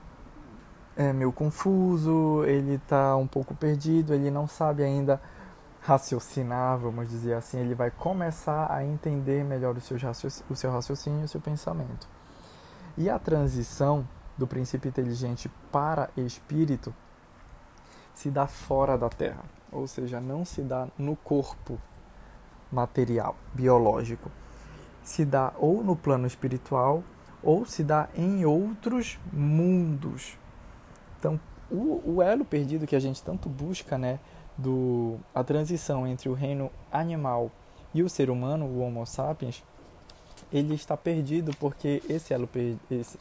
é 0.97 1.13
meio 1.13 1.33
confuso, 1.33 2.45
ele 2.45 2.75
está 2.75 3.17
um 3.17 3.27
pouco 3.27 3.55
perdido, 3.55 4.13
ele 4.13 4.31
não 4.31 4.47
sabe 4.47 4.83
ainda 4.83 5.21
raciocinar, 5.81 6.79
vamos 6.79 7.09
dizer 7.09 7.35
assim, 7.35 7.59
ele 7.59 7.75
vai 7.75 7.91
começar 7.91 8.71
a 8.71 8.85
entender 8.85 9.43
melhor 9.45 9.77
o 9.77 9.81
seu 9.81 9.97
o 10.51 10.57
seu 10.57 10.71
raciocínio 10.71 11.23
e 11.23 11.25
o 11.25 11.29
seu 11.29 11.41
pensamento. 11.41 12.07
E 12.99 13.09
a 13.09 13.19
transição 13.19 14.07
do 14.37 14.47
princípio 14.47 14.89
inteligente 14.89 15.51
para 15.73 16.11
espírito 16.17 16.95
se 18.15 18.31
dá 18.31 18.47
fora 18.47 18.99
da 18.99 19.09
Terra, 19.09 19.45
ou 19.73 19.87
seja, 19.87 20.21
não 20.21 20.45
se 20.45 20.63
dá 20.63 20.87
no 20.99 21.17
corpo 21.17 21.79
material, 22.71 23.37
biológico. 23.55 24.31
Se 25.03 25.25
dá 25.25 25.53
ou 25.59 25.83
no 25.83 25.97
plano 25.97 26.27
espiritual 26.27 27.03
ou 27.43 27.65
se 27.65 27.83
dá 27.83 28.09
em 28.15 28.45
outros 28.45 29.19
mundos, 29.33 30.39
então, 31.21 31.39
o, 31.71 32.15
o 32.17 32.23
elo 32.23 32.47
perdido 32.47 32.87
que 32.87 32.97
a 32.97 33.01
gente 33.01 33.23
tanto 33.23 33.47
busca, 33.47 33.99
né, 33.99 34.19
do 34.57 35.19
a 35.35 35.45
transição 35.45 36.07
entre 36.07 36.31
o 36.31 36.33
reino 36.33 36.71
animal 36.91 37.51
e 37.95 38.03
o 38.03 38.09
ser 38.09 38.31
humano, 38.31 38.65
o 38.65 38.81
Homo 38.81 39.07
sapiens, 39.07 39.63
ele 40.51 40.75
está 40.75 40.97
perdido 40.97 41.55
porque 41.59 42.03
esse 42.09 42.33
elo 42.33 42.49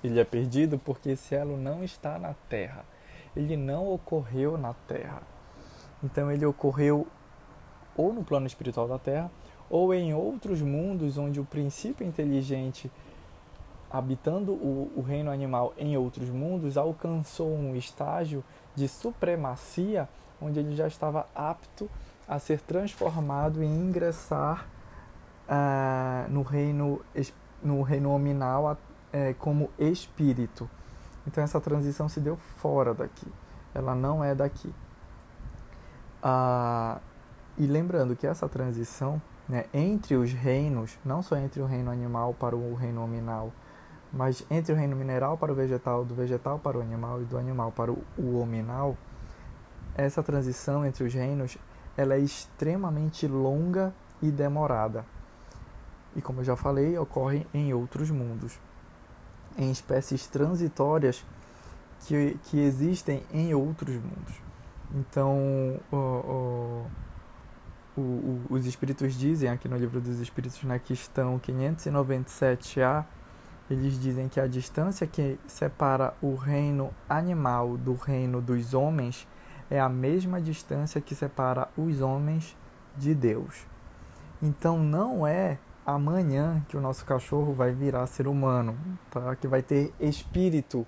ele 0.03 0.19
é 0.19 0.23
perdido 0.23 0.79
porque 0.79 1.09
esse 1.11 1.35
elo 1.35 1.57
não 1.57 1.83
está 1.83 2.17
na 2.17 2.33
Terra. 2.47 2.85
Ele 3.35 3.55
não 3.55 3.93
ocorreu 3.93 4.57
na 4.57 4.73
Terra. 4.73 5.21
Então 6.03 6.31
ele 6.31 6.45
ocorreu 6.45 7.05
ou 7.95 8.13
no 8.13 8.23
plano 8.23 8.47
espiritual 8.47 8.87
da 8.87 8.97
Terra 8.97 9.29
ou 9.69 9.93
em 9.93 10.13
outros 10.13 10.61
mundos 10.61 11.17
onde 11.17 11.39
o 11.39 11.45
princípio 11.45 12.05
inteligente 12.05 12.91
habitando 13.89 14.53
o, 14.53 14.91
o 14.95 15.01
reino 15.01 15.31
animal 15.31 15.73
em 15.77 15.97
outros 15.97 16.29
mundos, 16.29 16.77
alcançou 16.77 17.51
um 17.55 17.75
estágio 17.75 18.43
de 18.75 18.87
supremacia 18.87 20.07
onde 20.41 20.59
ele 20.59 20.75
já 20.75 20.87
estava 20.87 21.27
apto 21.33 21.89
a 22.27 22.37
ser 22.37 22.61
transformado 22.61 23.63
e 23.63 23.65
ingressar 23.65 24.67
uh, 25.49 26.31
no 26.31 26.43
reino 26.43 27.01
no 27.61 27.81
reino 27.81 28.09
nominal 28.09 28.71
uh, 28.71 28.77
como 29.39 29.69
espírito. 29.77 30.69
Então 31.27 31.43
essa 31.43 31.59
transição 31.59 32.07
se 32.07 32.19
deu 32.19 32.37
fora 32.57 32.93
daqui. 32.93 33.27
Ela 33.73 33.95
não 33.95 34.23
é 34.23 34.33
daqui. 34.33 34.73
Uh, 36.23 36.99
e 37.57 37.65
lembrando 37.65 38.15
que 38.15 38.25
essa 38.25 38.47
transição 38.47 39.21
né, 39.49 39.65
entre 39.73 40.15
os 40.15 40.31
reinos, 40.31 40.97
não 41.03 41.23
só 41.23 41.35
entre 41.35 41.59
o 41.59 41.65
reino 41.65 41.89
animal 41.89 42.35
para 42.35 42.55
o 42.55 42.75
reino 42.75 43.01
nominal, 43.01 43.51
mas 44.13 44.45
entre 44.49 44.71
o 44.71 44.75
reino 44.75 44.95
mineral 44.95 45.37
para 45.37 45.51
o 45.51 45.55
vegetal, 45.55 46.05
do 46.05 46.13
vegetal 46.13 46.59
para 46.59 46.77
o 46.77 46.81
animal 46.81 47.21
e 47.21 47.25
do 47.25 47.37
animal 47.37 47.71
para 47.71 47.91
o 47.91 48.39
hominal, 48.39 48.95
essa 49.95 50.21
transição 50.21 50.85
entre 50.85 51.03
os 51.03 51.13
reinos 51.13 51.57
ela 51.97 52.13
é 52.13 52.19
extremamente 52.19 53.27
longa 53.27 53.93
e 54.21 54.31
demorada. 54.31 55.03
E 56.15 56.21
como 56.21 56.39
eu 56.39 56.43
já 56.43 56.55
falei, 56.55 56.97
ocorre 56.97 57.45
em 57.53 57.73
outros 57.73 58.09
mundos, 58.09 58.57
em 59.57 59.69
espécies 59.69 60.25
transitórias 60.27 61.25
que, 62.05 62.39
que 62.45 62.59
existem 62.59 63.23
em 63.33 63.53
outros 63.53 63.95
mundos. 63.95 64.35
Então, 64.95 65.79
o, 65.91 66.85
o, 67.97 68.41
os 68.49 68.65
espíritos 68.65 69.13
dizem 69.13 69.49
aqui 69.49 69.67
no 69.67 69.77
livro 69.77 69.99
dos 69.99 70.19
espíritos 70.19 70.63
na 70.63 70.79
questão 70.79 71.39
597A 71.39 73.05
eles 73.69 73.99
dizem 73.99 74.27
que 74.27 74.39
a 74.39 74.47
distância 74.47 75.05
que 75.05 75.39
separa 75.45 76.13
o 76.21 76.33
reino 76.33 76.91
animal 77.07 77.77
do 77.77 77.93
reino 77.93 78.41
dos 78.41 78.73
homens 78.73 79.27
é 79.69 79.79
a 79.79 79.87
mesma 79.87 80.41
distância 80.41 80.99
que 80.99 81.13
separa 81.13 81.69
os 81.77 82.01
homens 82.01 82.57
de 82.97 83.13
Deus. 83.13 83.67
Então 84.41 84.79
não 84.79 85.25
é 85.27 85.59
amanhã 85.85 86.65
que 86.67 86.75
o 86.75 86.81
nosso 86.81 87.05
cachorro 87.05 87.53
vai 87.53 87.71
virar 87.71 88.07
ser 88.07 88.27
humano, 88.27 88.75
tá? 89.11 89.35
que 89.35 89.47
vai 89.47 89.61
ter 89.61 89.93
espírito, 89.99 90.85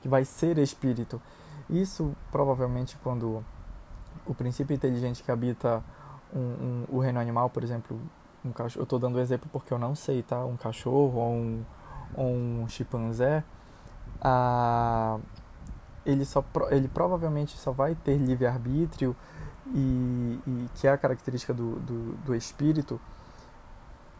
que 0.00 0.08
vai 0.08 0.24
ser 0.24 0.56
espírito. 0.56 1.20
Isso 1.68 2.16
provavelmente 2.30 2.96
quando 3.02 3.44
o 4.24 4.34
princípio 4.34 4.74
inteligente 4.74 5.22
que 5.22 5.30
habita 5.30 5.84
um, 6.34 6.38
um, 6.38 6.84
o 6.88 6.98
reino 6.98 7.20
animal, 7.20 7.50
por 7.50 7.62
exemplo, 7.62 8.00
um 8.44 8.52
cachorro, 8.52 8.82
eu 8.82 8.84
estou 8.84 8.98
dando 8.98 9.18
um 9.18 9.20
exemplo 9.20 9.48
porque 9.52 9.72
eu 9.72 9.78
não 9.78 9.94
sei, 9.94 10.22
tá? 10.22 10.44
Um 10.44 10.56
cachorro 10.56 11.18
ou 11.18 11.32
um, 11.32 11.64
um 12.16 12.68
chimpanzé, 12.68 13.44
ah, 14.20 15.18
ele, 16.04 16.24
só, 16.24 16.44
ele 16.70 16.88
provavelmente 16.88 17.56
só 17.56 17.72
vai 17.72 17.94
ter 17.94 18.16
livre-arbítrio, 18.16 19.16
e, 19.74 20.38
e, 20.46 20.68
que 20.74 20.86
é 20.86 20.90
a 20.90 20.98
característica 20.98 21.54
do, 21.54 21.76
do, 21.80 22.12
do 22.24 22.34
espírito, 22.34 23.00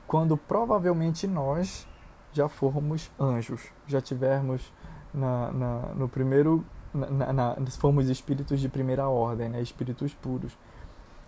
quando 0.06 0.36
provavelmente 0.36 1.26
nós 1.26 1.86
já 2.32 2.48
formos 2.48 3.10
anjos, 3.18 3.62
já 3.86 4.00
tivermos 4.00 4.72
na, 5.12 5.52
na, 5.52 5.78
no 5.94 6.08
primeiro, 6.08 6.64
na, 6.92 7.32
na, 7.32 7.56
formos 7.78 8.08
espíritos 8.08 8.60
de 8.60 8.68
primeira 8.68 9.08
ordem, 9.08 9.48
né, 9.48 9.60
espíritos 9.60 10.14
puros. 10.14 10.56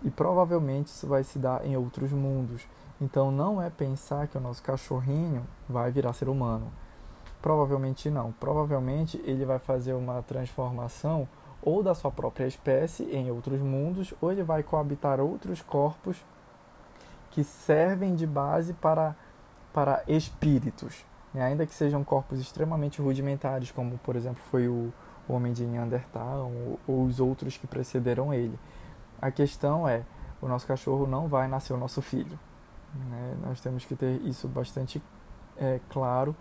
E 0.05 0.11
provavelmente 0.11 0.87
isso 0.87 1.07
vai 1.07 1.23
se 1.23 1.39
dar 1.39 1.65
em 1.65 1.75
outros 1.75 2.11
mundos. 2.11 2.65
Então 3.01 3.31
não 3.31 3.61
é 3.61 3.69
pensar 3.69 4.27
que 4.27 4.37
o 4.37 4.41
nosso 4.41 4.61
cachorrinho 4.61 5.45
vai 5.67 5.91
virar 5.91 6.13
ser 6.13 6.29
humano. 6.29 6.71
Provavelmente 7.41 8.09
não. 8.09 8.31
Provavelmente 8.31 9.19
ele 9.25 9.43
vai 9.43 9.57
fazer 9.59 9.93
uma 9.93 10.21
transformação 10.21 11.27
ou 11.61 11.81
da 11.81 11.95
sua 11.95 12.11
própria 12.11 12.45
espécie 12.45 13.03
em 13.05 13.31
outros 13.31 13.59
mundos, 13.59 14.13
ou 14.21 14.31
ele 14.31 14.43
vai 14.43 14.61
coabitar 14.61 15.19
outros 15.19 15.63
corpos 15.63 16.23
que 17.31 17.43
servem 17.43 18.13
de 18.15 18.27
base 18.27 18.73
para, 18.73 19.15
para 19.73 20.03
espíritos, 20.07 21.03
né? 21.33 21.43
ainda 21.43 21.65
que 21.65 21.73
sejam 21.73 22.03
corpos 22.03 22.39
extremamente 22.39 23.01
rudimentares, 23.01 23.71
como 23.71 23.97
por 23.97 24.15
exemplo 24.15 24.41
foi 24.51 24.67
o, 24.67 24.93
o 25.27 25.33
homem 25.33 25.51
de 25.51 25.65
Neandertal 25.65 26.51
ou, 26.51 26.79
ou 26.87 27.03
os 27.03 27.19
outros 27.19 27.57
que 27.57 27.65
precederam 27.65 28.31
ele. 28.31 28.57
A 29.21 29.31
questão 29.31 29.87
é, 29.87 30.03
o 30.41 30.47
nosso 30.47 30.67
cachorro 30.67 31.07
não 31.07 31.27
vai 31.27 31.47
nascer 31.47 31.73
o 31.73 31.77
nosso 31.77 32.01
filho. 32.01 32.37
Né? 32.93 33.37
Nós 33.45 33.59
temos 33.59 33.85
que 33.85 33.95
ter 33.95 34.21
isso 34.21 34.47
bastante 34.47 35.01
é, 35.57 35.79
claro 35.89 36.35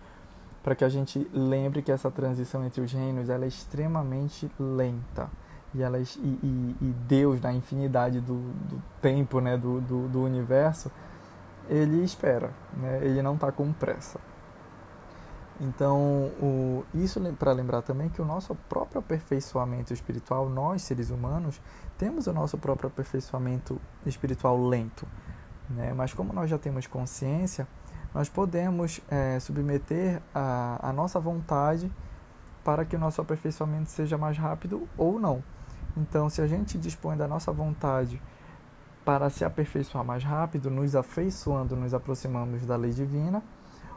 para 0.62 0.74
que 0.74 0.84
a 0.84 0.88
gente 0.88 1.28
lembre 1.32 1.82
que 1.82 1.92
essa 1.92 2.10
transição 2.10 2.64
entre 2.64 2.80
os 2.80 2.90
reinos 2.90 3.28
ela 3.28 3.44
é 3.44 3.48
extremamente 3.48 4.50
lenta 4.58 5.28
e, 5.74 5.82
ela, 5.82 5.98
e, 5.98 6.04
e, 6.22 6.76
e 6.80 6.94
Deus 7.06 7.40
na 7.40 7.52
infinidade 7.52 8.20
do, 8.20 8.34
do 8.34 8.82
tempo 9.02 9.40
né, 9.40 9.58
do, 9.58 9.80
do, 9.82 10.08
do, 10.08 10.22
universo 10.22 10.90
ele 11.68 12.02
espera 12.02 12.50
né? 12.74 13.00
ele 13.02 13.20
não 13.20 13.34
está 13.34 13.52
com 13.52 13.70
pressa 13.74 14.18
então 15.60 16.30
o, 16.42 16.84
isso 16.94 17.20
para 17.38 17.52
lembrar 17.52 17.82
também 17.82 18.08
que 18.08 18.20
o 18.20 18.24
nosso 18.24 18.54
próprio 18.68 18.98
aperfeiçoamento 18.98 19.92
espiritual 19.92 20.48
nós 20.48 20.82
seres 20.82 21.10
humanos 21.10 21.60
temos 21.96 22.26
o 22.26 22.32
nosso 22.32 22.58
próprio 22.58 22.88
aperfeiçoamento 22.88 23.80
espiritual 24.04 24.60
lento 24.66 25.06
né? 25.70 25.92
mas 25.94 26.12
como 26.12 26.32
nós 26.32 26.50
já 26.50 26.58
temos 26.58 26.86
consciência 26.86 27.68
nós 28.14 28.28
podemos 28.28 29.00
é, 29.08 29.40
submeter 29.40 30.22
a, 30.32 30.90
a 30.90 30.92
nossa 30.92 31.18
vontade 31.18 31.90
para 32.64 32.84
que 32.84 32.94
o 32.94 32.98
nosso 32.98 33.20
aperfeiçoamento 33.20 33.90
seja 33.90 34.16
mais 34.16 34.38
rápido 34.38 34.88
ou 34.96 35.18
não. 35.18 35.42
Então, 35.96 36.30
se 36.30 36.40
a 36.40 36.46
gente 36.46 36.78
dispõe 36.78 37.16
da 37.16 37.28
nossa 37.28 37.52
vontade 37.52 38.20
para 39.04 39.28
se 39.28 39.44
aperfeiçoar 39.44 40.04
mais 40.04 40.24
rápido, 40.24 40.70
nos 40.70 40.96
afeiçoando, 40.96 41.76
nos 41.76 41.92
aproximamos 41.92 42.64
da 42.64 42.74
lei 42.74 42.92
divina, 42.92 43.42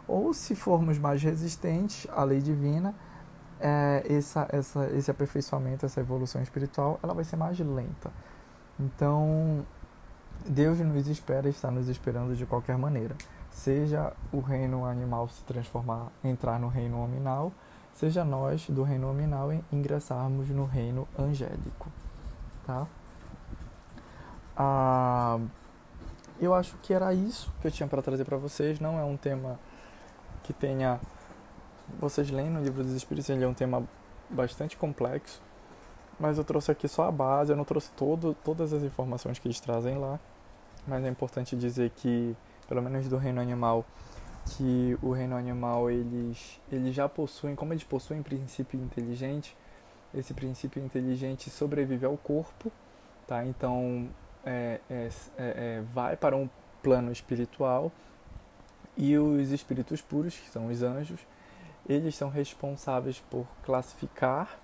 ou 0.07 0.33
se 0.33 0.55
formos 0.55 0.97
mais 0.97 1.21
resistentes 1.21 2.07
à 2.11 2.23
lei 2.23 2.39
divina, 2.39 2.93
é, 3.59 4.03
essa, 4.07 4.47
essa, 4.51 4.85
esse 4.95 5.09
aperfeiçoamento, 5.09 5.85
essa 5.85 5.99
evolução 5.99 6.41
espiritual, 6.41 6.99
ela 7.01 7.13
vai 7.13 7.23
ser 7.23 7.35
mais 7.35 7.59
lenta. 7.59 8.11
Então, 8.79 9.65
Deus 10.45 10.79
nos 10.79 11.07
espera 11.07 11.47
e 11.47 11.51
está 11.51 11.71
nos 11.71 11.89
esperando 11.89 12.35
de 12.35 12.45
qualquer 12.45 12.77
maneira 12.77 13.15
seja 13.57 14.13
o 14.31 14.39
reino 14.39 14.85
animal 14.85 15.27
se 15.29 15.43
transformar, 15.43 16.11
entrar 16.23 16.59
no 16.59 16.67
reino 16.67 16.97
nominal, 16.97 17.51
seja 17.91 18.23
nós 18.23 18.69
do 18.69 18.83
reino 18.83 19.07
nominal 19.07 19.51
ingressarmos 19.71 20.49
no 20.49 20.65
reino 20.65 21.07
angélico, 21.17 21.91
tá? 22.65 22.85
Ah, 24.55 25.39
eu 26.39 26.53
acho 26.53 26.77
que 26.83 26.93
era 26.93 27.11
isso 27.15 27.51
que 27.59 27.67
eu 27.67 27.71
tinha 27.71 27.87
para 27.89 28.01
trazer 28.01 28.25
para 28.25 28.37
vocês. 28.37 28.79
Não 28.79 28.99
é 28.99 29.03
um 29.03 29.17
tema 29.17 29.59
que 30.47 30.53
tenha 30.53 30.99
vocês 31.99 32.29
leem 32.31 32.49
no 32.49 32.61
livro 32.61 32.83
dos 32.83 32.93
Espíritos, 32.93 33.29
ele 33.29 33.43
é 33.43 33.47
um 33.47 33.53
tema 33.53 33.83
bastante 34.29 34.75
complexo, 34.75 35.41
mas 36.19 36.37
eu 36.37 36.43
trouxe 36.43 36.71
aqui 36.71 36.87
só 36.87 37.07
a 37.07 37.11
base, 37.11 37.51
eu 37.51 37.55
não 37.55 37.63
trouxe 37.63 37.91
todo, 37.91 38.35
todas 38.43 38.73
as 38.73 38.83
informações 38.83 39.39
que 39.39 39.47
eles 39.47 39.59
trazem 39.59 39.97
lá, 39.97 40.19
mas 40.87 41.03
é 41.03 41.09
importante 41.09 41.55
dizer 41.55 41.91
que 41.91 42.35
pelo 42.67 42.81
menos 42.81 43.07
do 43.07 43.17
reino 43.17 43.39
animal, 43.39 43.85
que 44.45 44.97
o 45.01 45.11
reino 45.11 45.35
animal 45.35 45.89
eles, 45.89 46.59
eles 46.71 46.93
já 46.95 47.07
possuem, 47.07 47.55
como 47.55 47.73
eles 47.73 47.83
possuem 47.83 48.21
princípio 48.21 48.79
inteligente, 48.79 49.55
esse 50.13 50.33
princípio 50.33 50.83
inteligente 50.83 51.49
sobrevive 51.49 52.05
ao 52.05 52.17
corpo, 52.17 52.71
tá? 53.25 53.45
Então 53.45 54.09
é, 54.45 54.79
é, 54.89 55.09
é, 55.09 55.09
é, 55.37 55.83
vai 55.93 56.15
para 56.15 56.35
um 56.35 56.49
plano 56.81 57.11
espiritual 57.11 57.91
e 58.97 59.17
os 59.17 59.51
espíritos 59.51 60.01
puros, 60.01 60.35
que 60.35 60.49
são 60.49 60.67
os 60.67 60.81
anjos, 60.81 61.19
eles 61.87 62.15
são 62.15 62.29
responsáveis 62.29 63.19
por 63.29 63.45
classificar, 63.63 64.59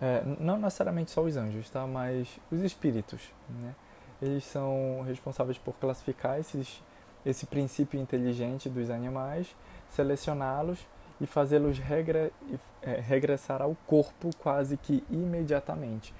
é, 0.00 0.22
não 0.40 0.58
necessariamente 0.58 1.10
só 1.10 1.22
os 1.22 1.36
anjos, 1.36 1.68
tá? 1.70 1.86
Mas 1.86 2.40
os 2.50 2.62
espíritos, 2.62 3.32
né? 3.60 3.74
Eles 4.20 4.44
são 4.44 5.02
responsáveis 5.06 5.58
por 5.58 5.74
classificar 5.74 6.40
esses 6.40 6.82
esse 7.24 7.46
princípio 7.46 8.00
inteligente 8.00 8.68
dos 8.68 8.90
animais, 8.90 9.54
selecioná-los 9.90 10.78
e 11.20 11.26
fazê-los 11.26 11.78
é, 12.82 13.00
regressar 13.00 13.60
ao 13.60 13.76
corpo 13.86 14.30
quase 14.38 14.76
que 14.76 15.04
imediatamente. 15.10 16.14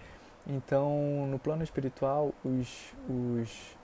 Então, 0.47 1.27
no 1.31 1.39
plano 1.39 1.63
espiritual, 1.63 2.33
os, 2.45 2.95
os, 3.09 3.77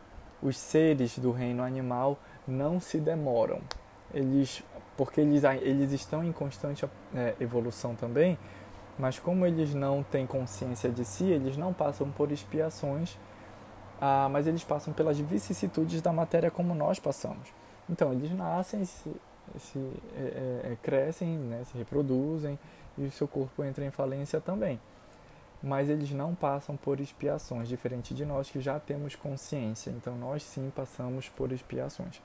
os 0.42 0.57
seres 0.57 1.18
do 1.18 1.31
reino 1.31 1.62
animal 1.62 2.18
não 2.46 2.80
se 2.80 2.98
demoram. 2.98 3.61
Eles, 4.12 4.62
porque 4.96 5.20
eles, 5.20 5.42
eles 5.62 5.92
estão 5.92 6.22
em 6.24 6.33
constante 6.33 6.85
é, 7.14 7.35
evolução 7.40 7.94
também, 7.94 8.38
mas 8.98 9.18
como 9.18 9.44
eles 9.44 9.74
não 9.74 10.02
têm 10.02 10.26
consciência 10.26 10.90
de 10.90 11.04
si, 11.04 11.24
eles 11.24 11.57
não 11.57 11.72
passam 11.72 12.11
por 12.11 12.30
expiações 12.30 13.18
ah, 14.00 14.28
mas 14.28 14.46
eles 14.46 14.64
passam 14.64 14.92
pelas 14.92 15.18
vicissitudes 15.18 16.02
da 16.02 16.12
matéria 16.12 16.50
como 16.50 16.74
nós 16.74 16.98
passamos. 16.98 17.48
Então, 17.88 18.12
eles 18.12 18.30
nascem, 18.33 18.85
se, 18.85 19.11
se 19.59 19.78
é, 20.16 20.20
é, 20.66 20.72
é, 20.72 20.76
crescem, 20.83 21.38
né, 21.38 21.64
se 21.64 21.76
reproduzem 21.78 22.59
e 22.98 23.04
o 23.04 23.11
seu 23.11 23.28
corpo 23.28 23.64
entra 23.64 23.85
em 23.85 23.90
falência 23.90 24.40
também. 24.40 24.80
Mas 25.62 25.88
eles 25.88 26.11
não 26.11 26.35
passam 26.35 26.76
por 26.76 27.00
expiações, 27.00 27.68
diferente 27.68 28.14
de 28.14 28.26
nós 28.26 28.50
que 28.50 28.61
já 28.61 28.78
temos 28.78 29.16
consciência. 29.16 29.90
Então, 29.90 30.16
nós 30.16 30.42
sim 30.42 30.70
passamos 30.74 31.28
por 31.28 31.52
expiações. 31.52 32.20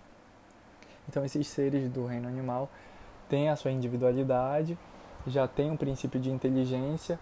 Então, 1.09 1.25
esses 1.25 1.47
seres 1.47 1.89
do 1.89 2.05
reino 2.05 2.27
animal 2.27 2.69
têm 3.27 3.49
a 3.49 3.55
sua 3.55 3.71
individualidade, 3.71 4.77
já 5.25 5.47
têm 5.47 5.71
um 5.71 5.75
princípio 5.75 6.19
de 6.19 6.29
inteligência 6.29 7.19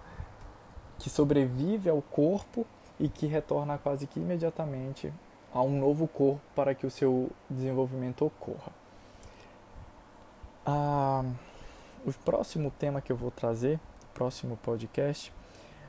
que 1.00 1.10
sobrevive 1.10 1.90
ao 1.90 2.02
corpo 2.02 2.68
e 3.00 3.08
que 3.08 3.28
retorna 3.28 3.78
quase 3.78 4.06
que 4.06 4.20
imediatamente 4.20 5.14
a 5.54 5.62
um 5.62 5.80
novo 5.80 6.06
corpo 6.06 6.42
para 6.54 6.76
que 6.76 6.86
o 6.86 6.92
seu 6.92 7.30
desenvolvimento 7.50 8.26
ocorra. 8.26 8.74
Ah, 10.66 11.24
o 12.06 12.12
próximo 12.26 12.70
tema 12.72 13.00
que 13.00 13.10
eu 13.10 13.16
vou 13.16 13.32
trazer, 13.32 13.80
próximo 14.14 14.58
podcast, 14.58 15.32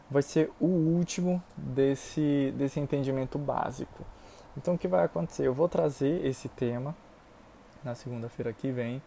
vai 0.09 0.23
ser 0.23 0.53
o 0.61 0.67
último 0.67 1.43
desse, 1.57 2.55
desse 2.57 2.79
entendimento 2.79 3.39
básico. 3.39 4.05
Então, 4.57 4.75
o 4.75 4.79
que 4.79 4.87
vai 4.87 5.05
acontecer? 5.05 5.49
Eu 5.49 5.53
vou 5.53 5.69
trazer 5.69 6.25
esse 6.25 6.49
tema 6.49 6.95
na 7.89 7.95
segunda-feira 7.95 8.53
que 8.53 8.71
vem. 8.71 9.03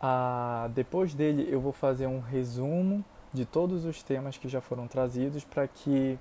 Ah, 0.00 0.70
depois 0.74 1.14
dele, 1.14 1.48
eu 1.50 1.60
vou 1.60 1.72
fazer 1.72 2.06
um 2.06 2.20
resumo 2.20 3.04
de 3.32 3.44
todos 3.44 3.84
os 3.84 4.02
temas 4.02 4.38
que 4.38 4.48
já 4.48 4.60
foram 4.60 4.86
trazidos 4.86 5.44
para 5.44 5.66
que 5.66 6.18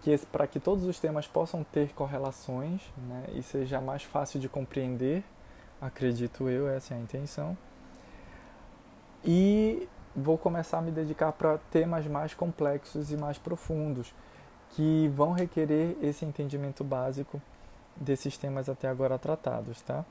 que 0.00 0.16
para 0.26 0.46
que 0.46 0.60
todos 0.60 0.84
os 0.84 1.00
temas 1.00 1.26
possam 1.26 1.64
ter 1.64 1.92
correlações 1.92 2.80
né, 3.08 3.24
e 3.34 3.42
seja 3.42 3.80
mais 3.80 4.04
fácil 4.04 4.38
de 4.38 4.48
compreender, 4.48 5.24
acredito 5.80 6.48
eu, 6.48 6.68
essa 6.68 6.94
é 6.94 6.96
a 6.96 7.00
intenção. 7.00 7.58
E 9.24 9.88
vou 10.14 10.38
começar 10.38 10.78
a 10.78 10.82
me 10.82 10.92
dedicar 10.92 11.32
para 11.32 11.58
temas 11.72 12.06
mais 12.06 12.32
complexos 12.32 13.10
e 13.10 13.16
mais 13.16 13.38
profundos, 13.38 14.14
que 14.70 15.08
vão 15.08 15.32
requerer 15.32 15.96
esse 16.00 16.24
entendimento 16.24 16.84
básico 16.84 17.42
desses 17.96 18.38
temas 18.38 18.68
até 18.68 18.86
agora 18.86 19.18
tratados, 19.18 19.82
tá? 19.82 20.04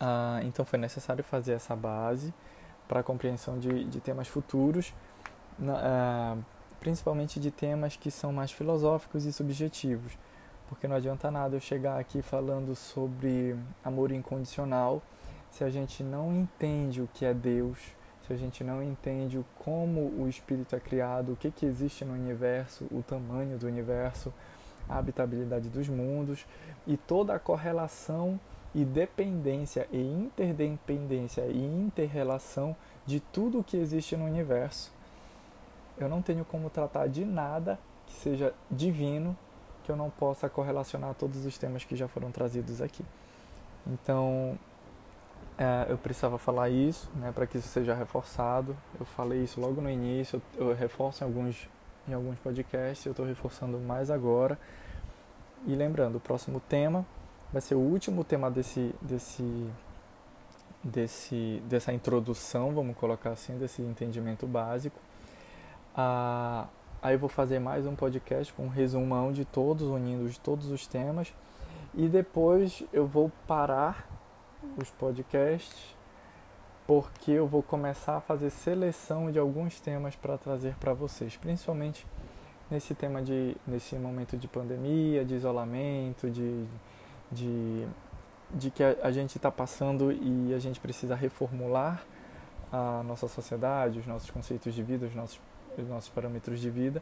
Ah, 0.00 0.40
então 0.42 0.64
foi 0.64 0.78
necessário 0.78 1.22
fazer 1.22 1.52
essa 1.52 1.76
base 1.76 2.32
para 2.88 3.00
a 3.00 3.02
compreensão 3.02 3.58
de, 3.58 3.84
de 3.84 4.00
temas 4.00 4.26
futuros. 4.26 4.92
Ah, 5.68 6.36
principalmente 6.80 7.38
de 7.38 7.50
temas 7.50 7.94
que 7.94 8.10
são 8.10 8.32
mais 8.32 8.50
filosóficos 8.50 9.26
e 9.26 9.32
subjetivos, 9.32 10.18
porque 10.68 10.88
não 10.88 10.96
adianta 10.96 11.30
nada 11.30 11.54
eu 11.56 11.60
chegar 11.60 12.00
aqui 12.00 12.22
falando 12.22 12.74
sobre 12.74 13.54
amor 13.84 14.10
incondicional 14.10 15.02
se 15.50 15.62
a 15.62 15.68
gente 15.68 16.02
não 16.02 16.34
entende 16.34 17.02
o 17.02 17.08
que 17.12 17.24
é 17.24 17.34
Deus, 17.34 17.78
se 18.26 18.32
a 18.32 18.36
gente 18.36 18.64
não 18.64 18.82
entende 18.82 19.44
como 19.58 20.00
o 20.00 20.28
espírito 20.28 20.74
é 20.74 20.80
criado, 20.80 21.32
o 21.32 21.36
que, 21.36 21.50
que 21.50 21.66
existe 21.66 22.04
no 22.04 22.14
universo, 22.14 22.86
o 22.90 23.02
tamanho 23.02 23.58
do 23.58 23.66
universo, 23.66 24.32
a 24.88 24.96
habitabilidade 24.96 25.68
dos 25.68 25.88
mundos 25.88 26.46
e 26.86 26.96
toda 26.96 27.34
a 27.34 27.38
correlação 27.38 28.40
e 28.74 28.84
dependência 28.84 29.88
e 29.90 30.00
interdependência 30.00 31.42
e 31.46 31.58
interrelação 31.58 32.76
de 33.04 33.20
tudo 33.20 33.64
que 33.64 33.76
existe 33.76 34.16
no 34.16 34.24
universo 34.24 34.92
eu 36.00 36.08
não 36.08 36.22
tenho 36.22 36.44
como 36.44 36.70
tratar 36.70 37.06
de 37.08 37.24
nada 37.24 37.78
que 38.06 38.14
seja 38.14 38.54
divino 38.70 39.36
que 39.84 39.92
eu 39.92 39.96
não 39.96 40.10
possa 40.10 40.48
correlacionar 40.48 41.14
todos 41.14 41.44
os 41.44 41.56
temas 41.58 41.84
que 41.84 41.94
já 41.94 42.08
foram 42.08 42.30
trazidos 42.30 42.80
aqui. 42.80 43.04
Então, 43.86 44.58
é, 45.58 45.86
eu 45.88 45.98
precisava 45.98 46.38
falar 46.38 46.70
isso, 46.70 47.10
né, 47.16 47.32
para 47.32 47.46
que 47.46 47.58
isso 47.58 47.68
seja 47.68 47.94
reforçado. 47.94 48.76
Eu 48.98 49.06
falei 49.06 49.42
isso 49.44 49.60
logo 49.60 49.80
no 49.80 49.90
início, 49.90 50.40
eu, 50.56 50.68
eu 50.70 50.74
reforço 50.74 51.22
em 51.22 51.26
alguns, 51.26 51.68
em 52.08 52.14
alguns 52.14 52.38
podcasts, 52.38 53.04
eu 53.06 53.12
estou 53.12 53.26
reforçando 53.26 53.78
mais 53.78 54.10
agora. 54.10 54.58
E 55.66 55.74
lembrando, 55.74 56.16
o 56.16 56.20
próximo 56.20 56.60
tema 56.60 57.04
vai 57.52 57.60
ser 57.60 57.74
o 57.74 57.78
último 57.78 58.22
tema 58.22 58.50
desse, 58.50 58.94
desse, 59.00 59.70
desse, 60.82 61.62
dessa 61.68 61.92
introdução, 61.92 62.72
vamos 62.72 62.96
colocar 62.96 63.30
assim, 63.30 63.58
desse 63.58 63.82
entendimento 63.82 64.46
básico. 64.46 64.98
Ah, 65.96 66.66
aí 67.02 67.14
eu 67.14 67.18
vou 67.18 67.28
fazer 67.28 67.58
mais 67.58 67.86
um 67.86 67.96
podcast 67.96 68.52
com 68.52 68.66
um 68.66 68.68
resumão 68.68 69.32
de 69.32 69.44
todos, 69.44 69.88
unindo 69.88 70.28
de 70.28 70.38
todos 70.38 70.70
os 70.70 70.86
temas. 70.86 71.32
E 71.94 72.06
depois 72.06 72.84
eu 72.92 73.06
vou 73.06 73.32
parar 73.48 74.08
os 74.76 74.90
podcasts 74.90 75.96
porque 76.86 77.32
eu 77.32 77.46
vou 77.46 77.62
começar 77.62 78.16
a 78.16 78.20
fazer 78.20 78.50
seleção 78.50 79.30
de 79.30 79.38
alguns 79.38 79.80
temas 79.80 80.16
para 80.16 80.36
trazer 80.38 80.74
para 80.76 80.92
vocês, 80.92 81.36
principalmente 81.36 82.06
nesse 82.70 82.94
tema 82.94 83.22
de 83.22 83.56
nesse 83.66 83.96
momento 83.96 84.36
de 84.36 84.46
pandemia, 84.46 85.24
de 85.24 85.34
isolamento, 85.34 86.30
de 86.30 86.64
de, 87.30 87.86
de 88.50 88.70
que 88.70 88.82
a, 88.82 88.96
a 89.02 89.10
gente 89.10 89.36
está 89.36 89.50
passando 89.50 90.12
e 90.12 90.54
a 90.54 90.58
gente 90.58 90.80
precisa 90.80 91.14
reformular 91.14 92.02
a 92.72 93.02
nossa 93.02 93.28
sociedade, 93.28 93.98
os 93.98 94.06
nossos 94.06 94.30
conceitos 94.30 94.74
de 94.74 94.82
vida, 94.82 95.06
os 95.06 95.14
nossos 95.14 95.40
os 95.78 95.88
nossos 95.88 96.10
parâmetros 96.10 96.60
de 96.60 96.68
vida. 96.68 97.00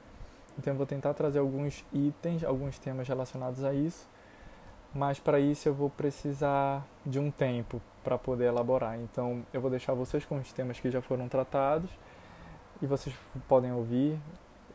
Então 0.58 0.72
eu 0.72 0.76
vou 0.76 0.86
tentar 0.86 1.14
trazer 1.14 1.38
alguns 1.38 1.84
itens, 1.92 2.44
alguns 2.44 2.78
temas 2.78 3.08
relacionados 3.08 3.64
a 3.64 3.72
isso 3.72 4.06
mas 4.94 5.18
para 5.18 5.38
isso 5.38 5.68
eu 5.68 5.74
vou 5.74 5.90
precisar 5.90 6.86
de 7.04 7.18
um 7.18 7.30
tempo 7.30 7.80
para 8.02 8.16
poder 8.16 8.46
elaborar. 8.46 8.98
Então 8.98 9.44
eu 9.52 9.60
vou 9.60 9.70
deixar 9.70 9.94
vocês 9.94 10.24
com 10.24 10.38
os 10.38 10.52
temas 10.52 10.80
que 10.80 10.90
já 10.90 11.00
foram 11.02 11.28
tratados 11.28 11.90
e 12.80 12.86
vocês 12.86 13.14
podem 13.46 13.72
ouvir 13.72 14.18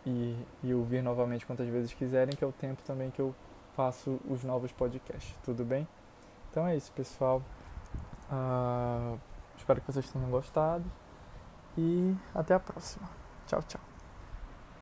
e, 0.05 0.35
e 0.63 0.73
ouvir 0.73 1.01
novamente 1.01 1.45
quantas 1.45 1.67
vezes 1.67 1.93
quiserem, 1.93 2.35
que 2.35 2.43
é 2.43 2.47
o 2.47 2.51
tempo 2.51 2.81
também 2.83 3.09
que 3.09 3.19
eu 3.19 3.33
faço 3.75 4.19
os 4.29 4.43
novos 4.43 4.71
podcasts. 4.71 5.35
Tudo 5.43 5.63
bem? 5.63 5.87
Então 6.49 6.67
é 6.67 6.75
isso, 6.75 6.91
pessoal. 6.91 7.41
Uh, 8.31 9.19
espero 9.57 9.81
que 9.81 9.91
vocês 9.91 10.09
tenham 10.11 10.29
gostado 10.29 10.85
e 11.77 12.15
até 12.33 12.53
a 12.53 12.59
próxima. 12.59 13.09
Tchau, 13.47 13.61
tchau. 13.63 13.92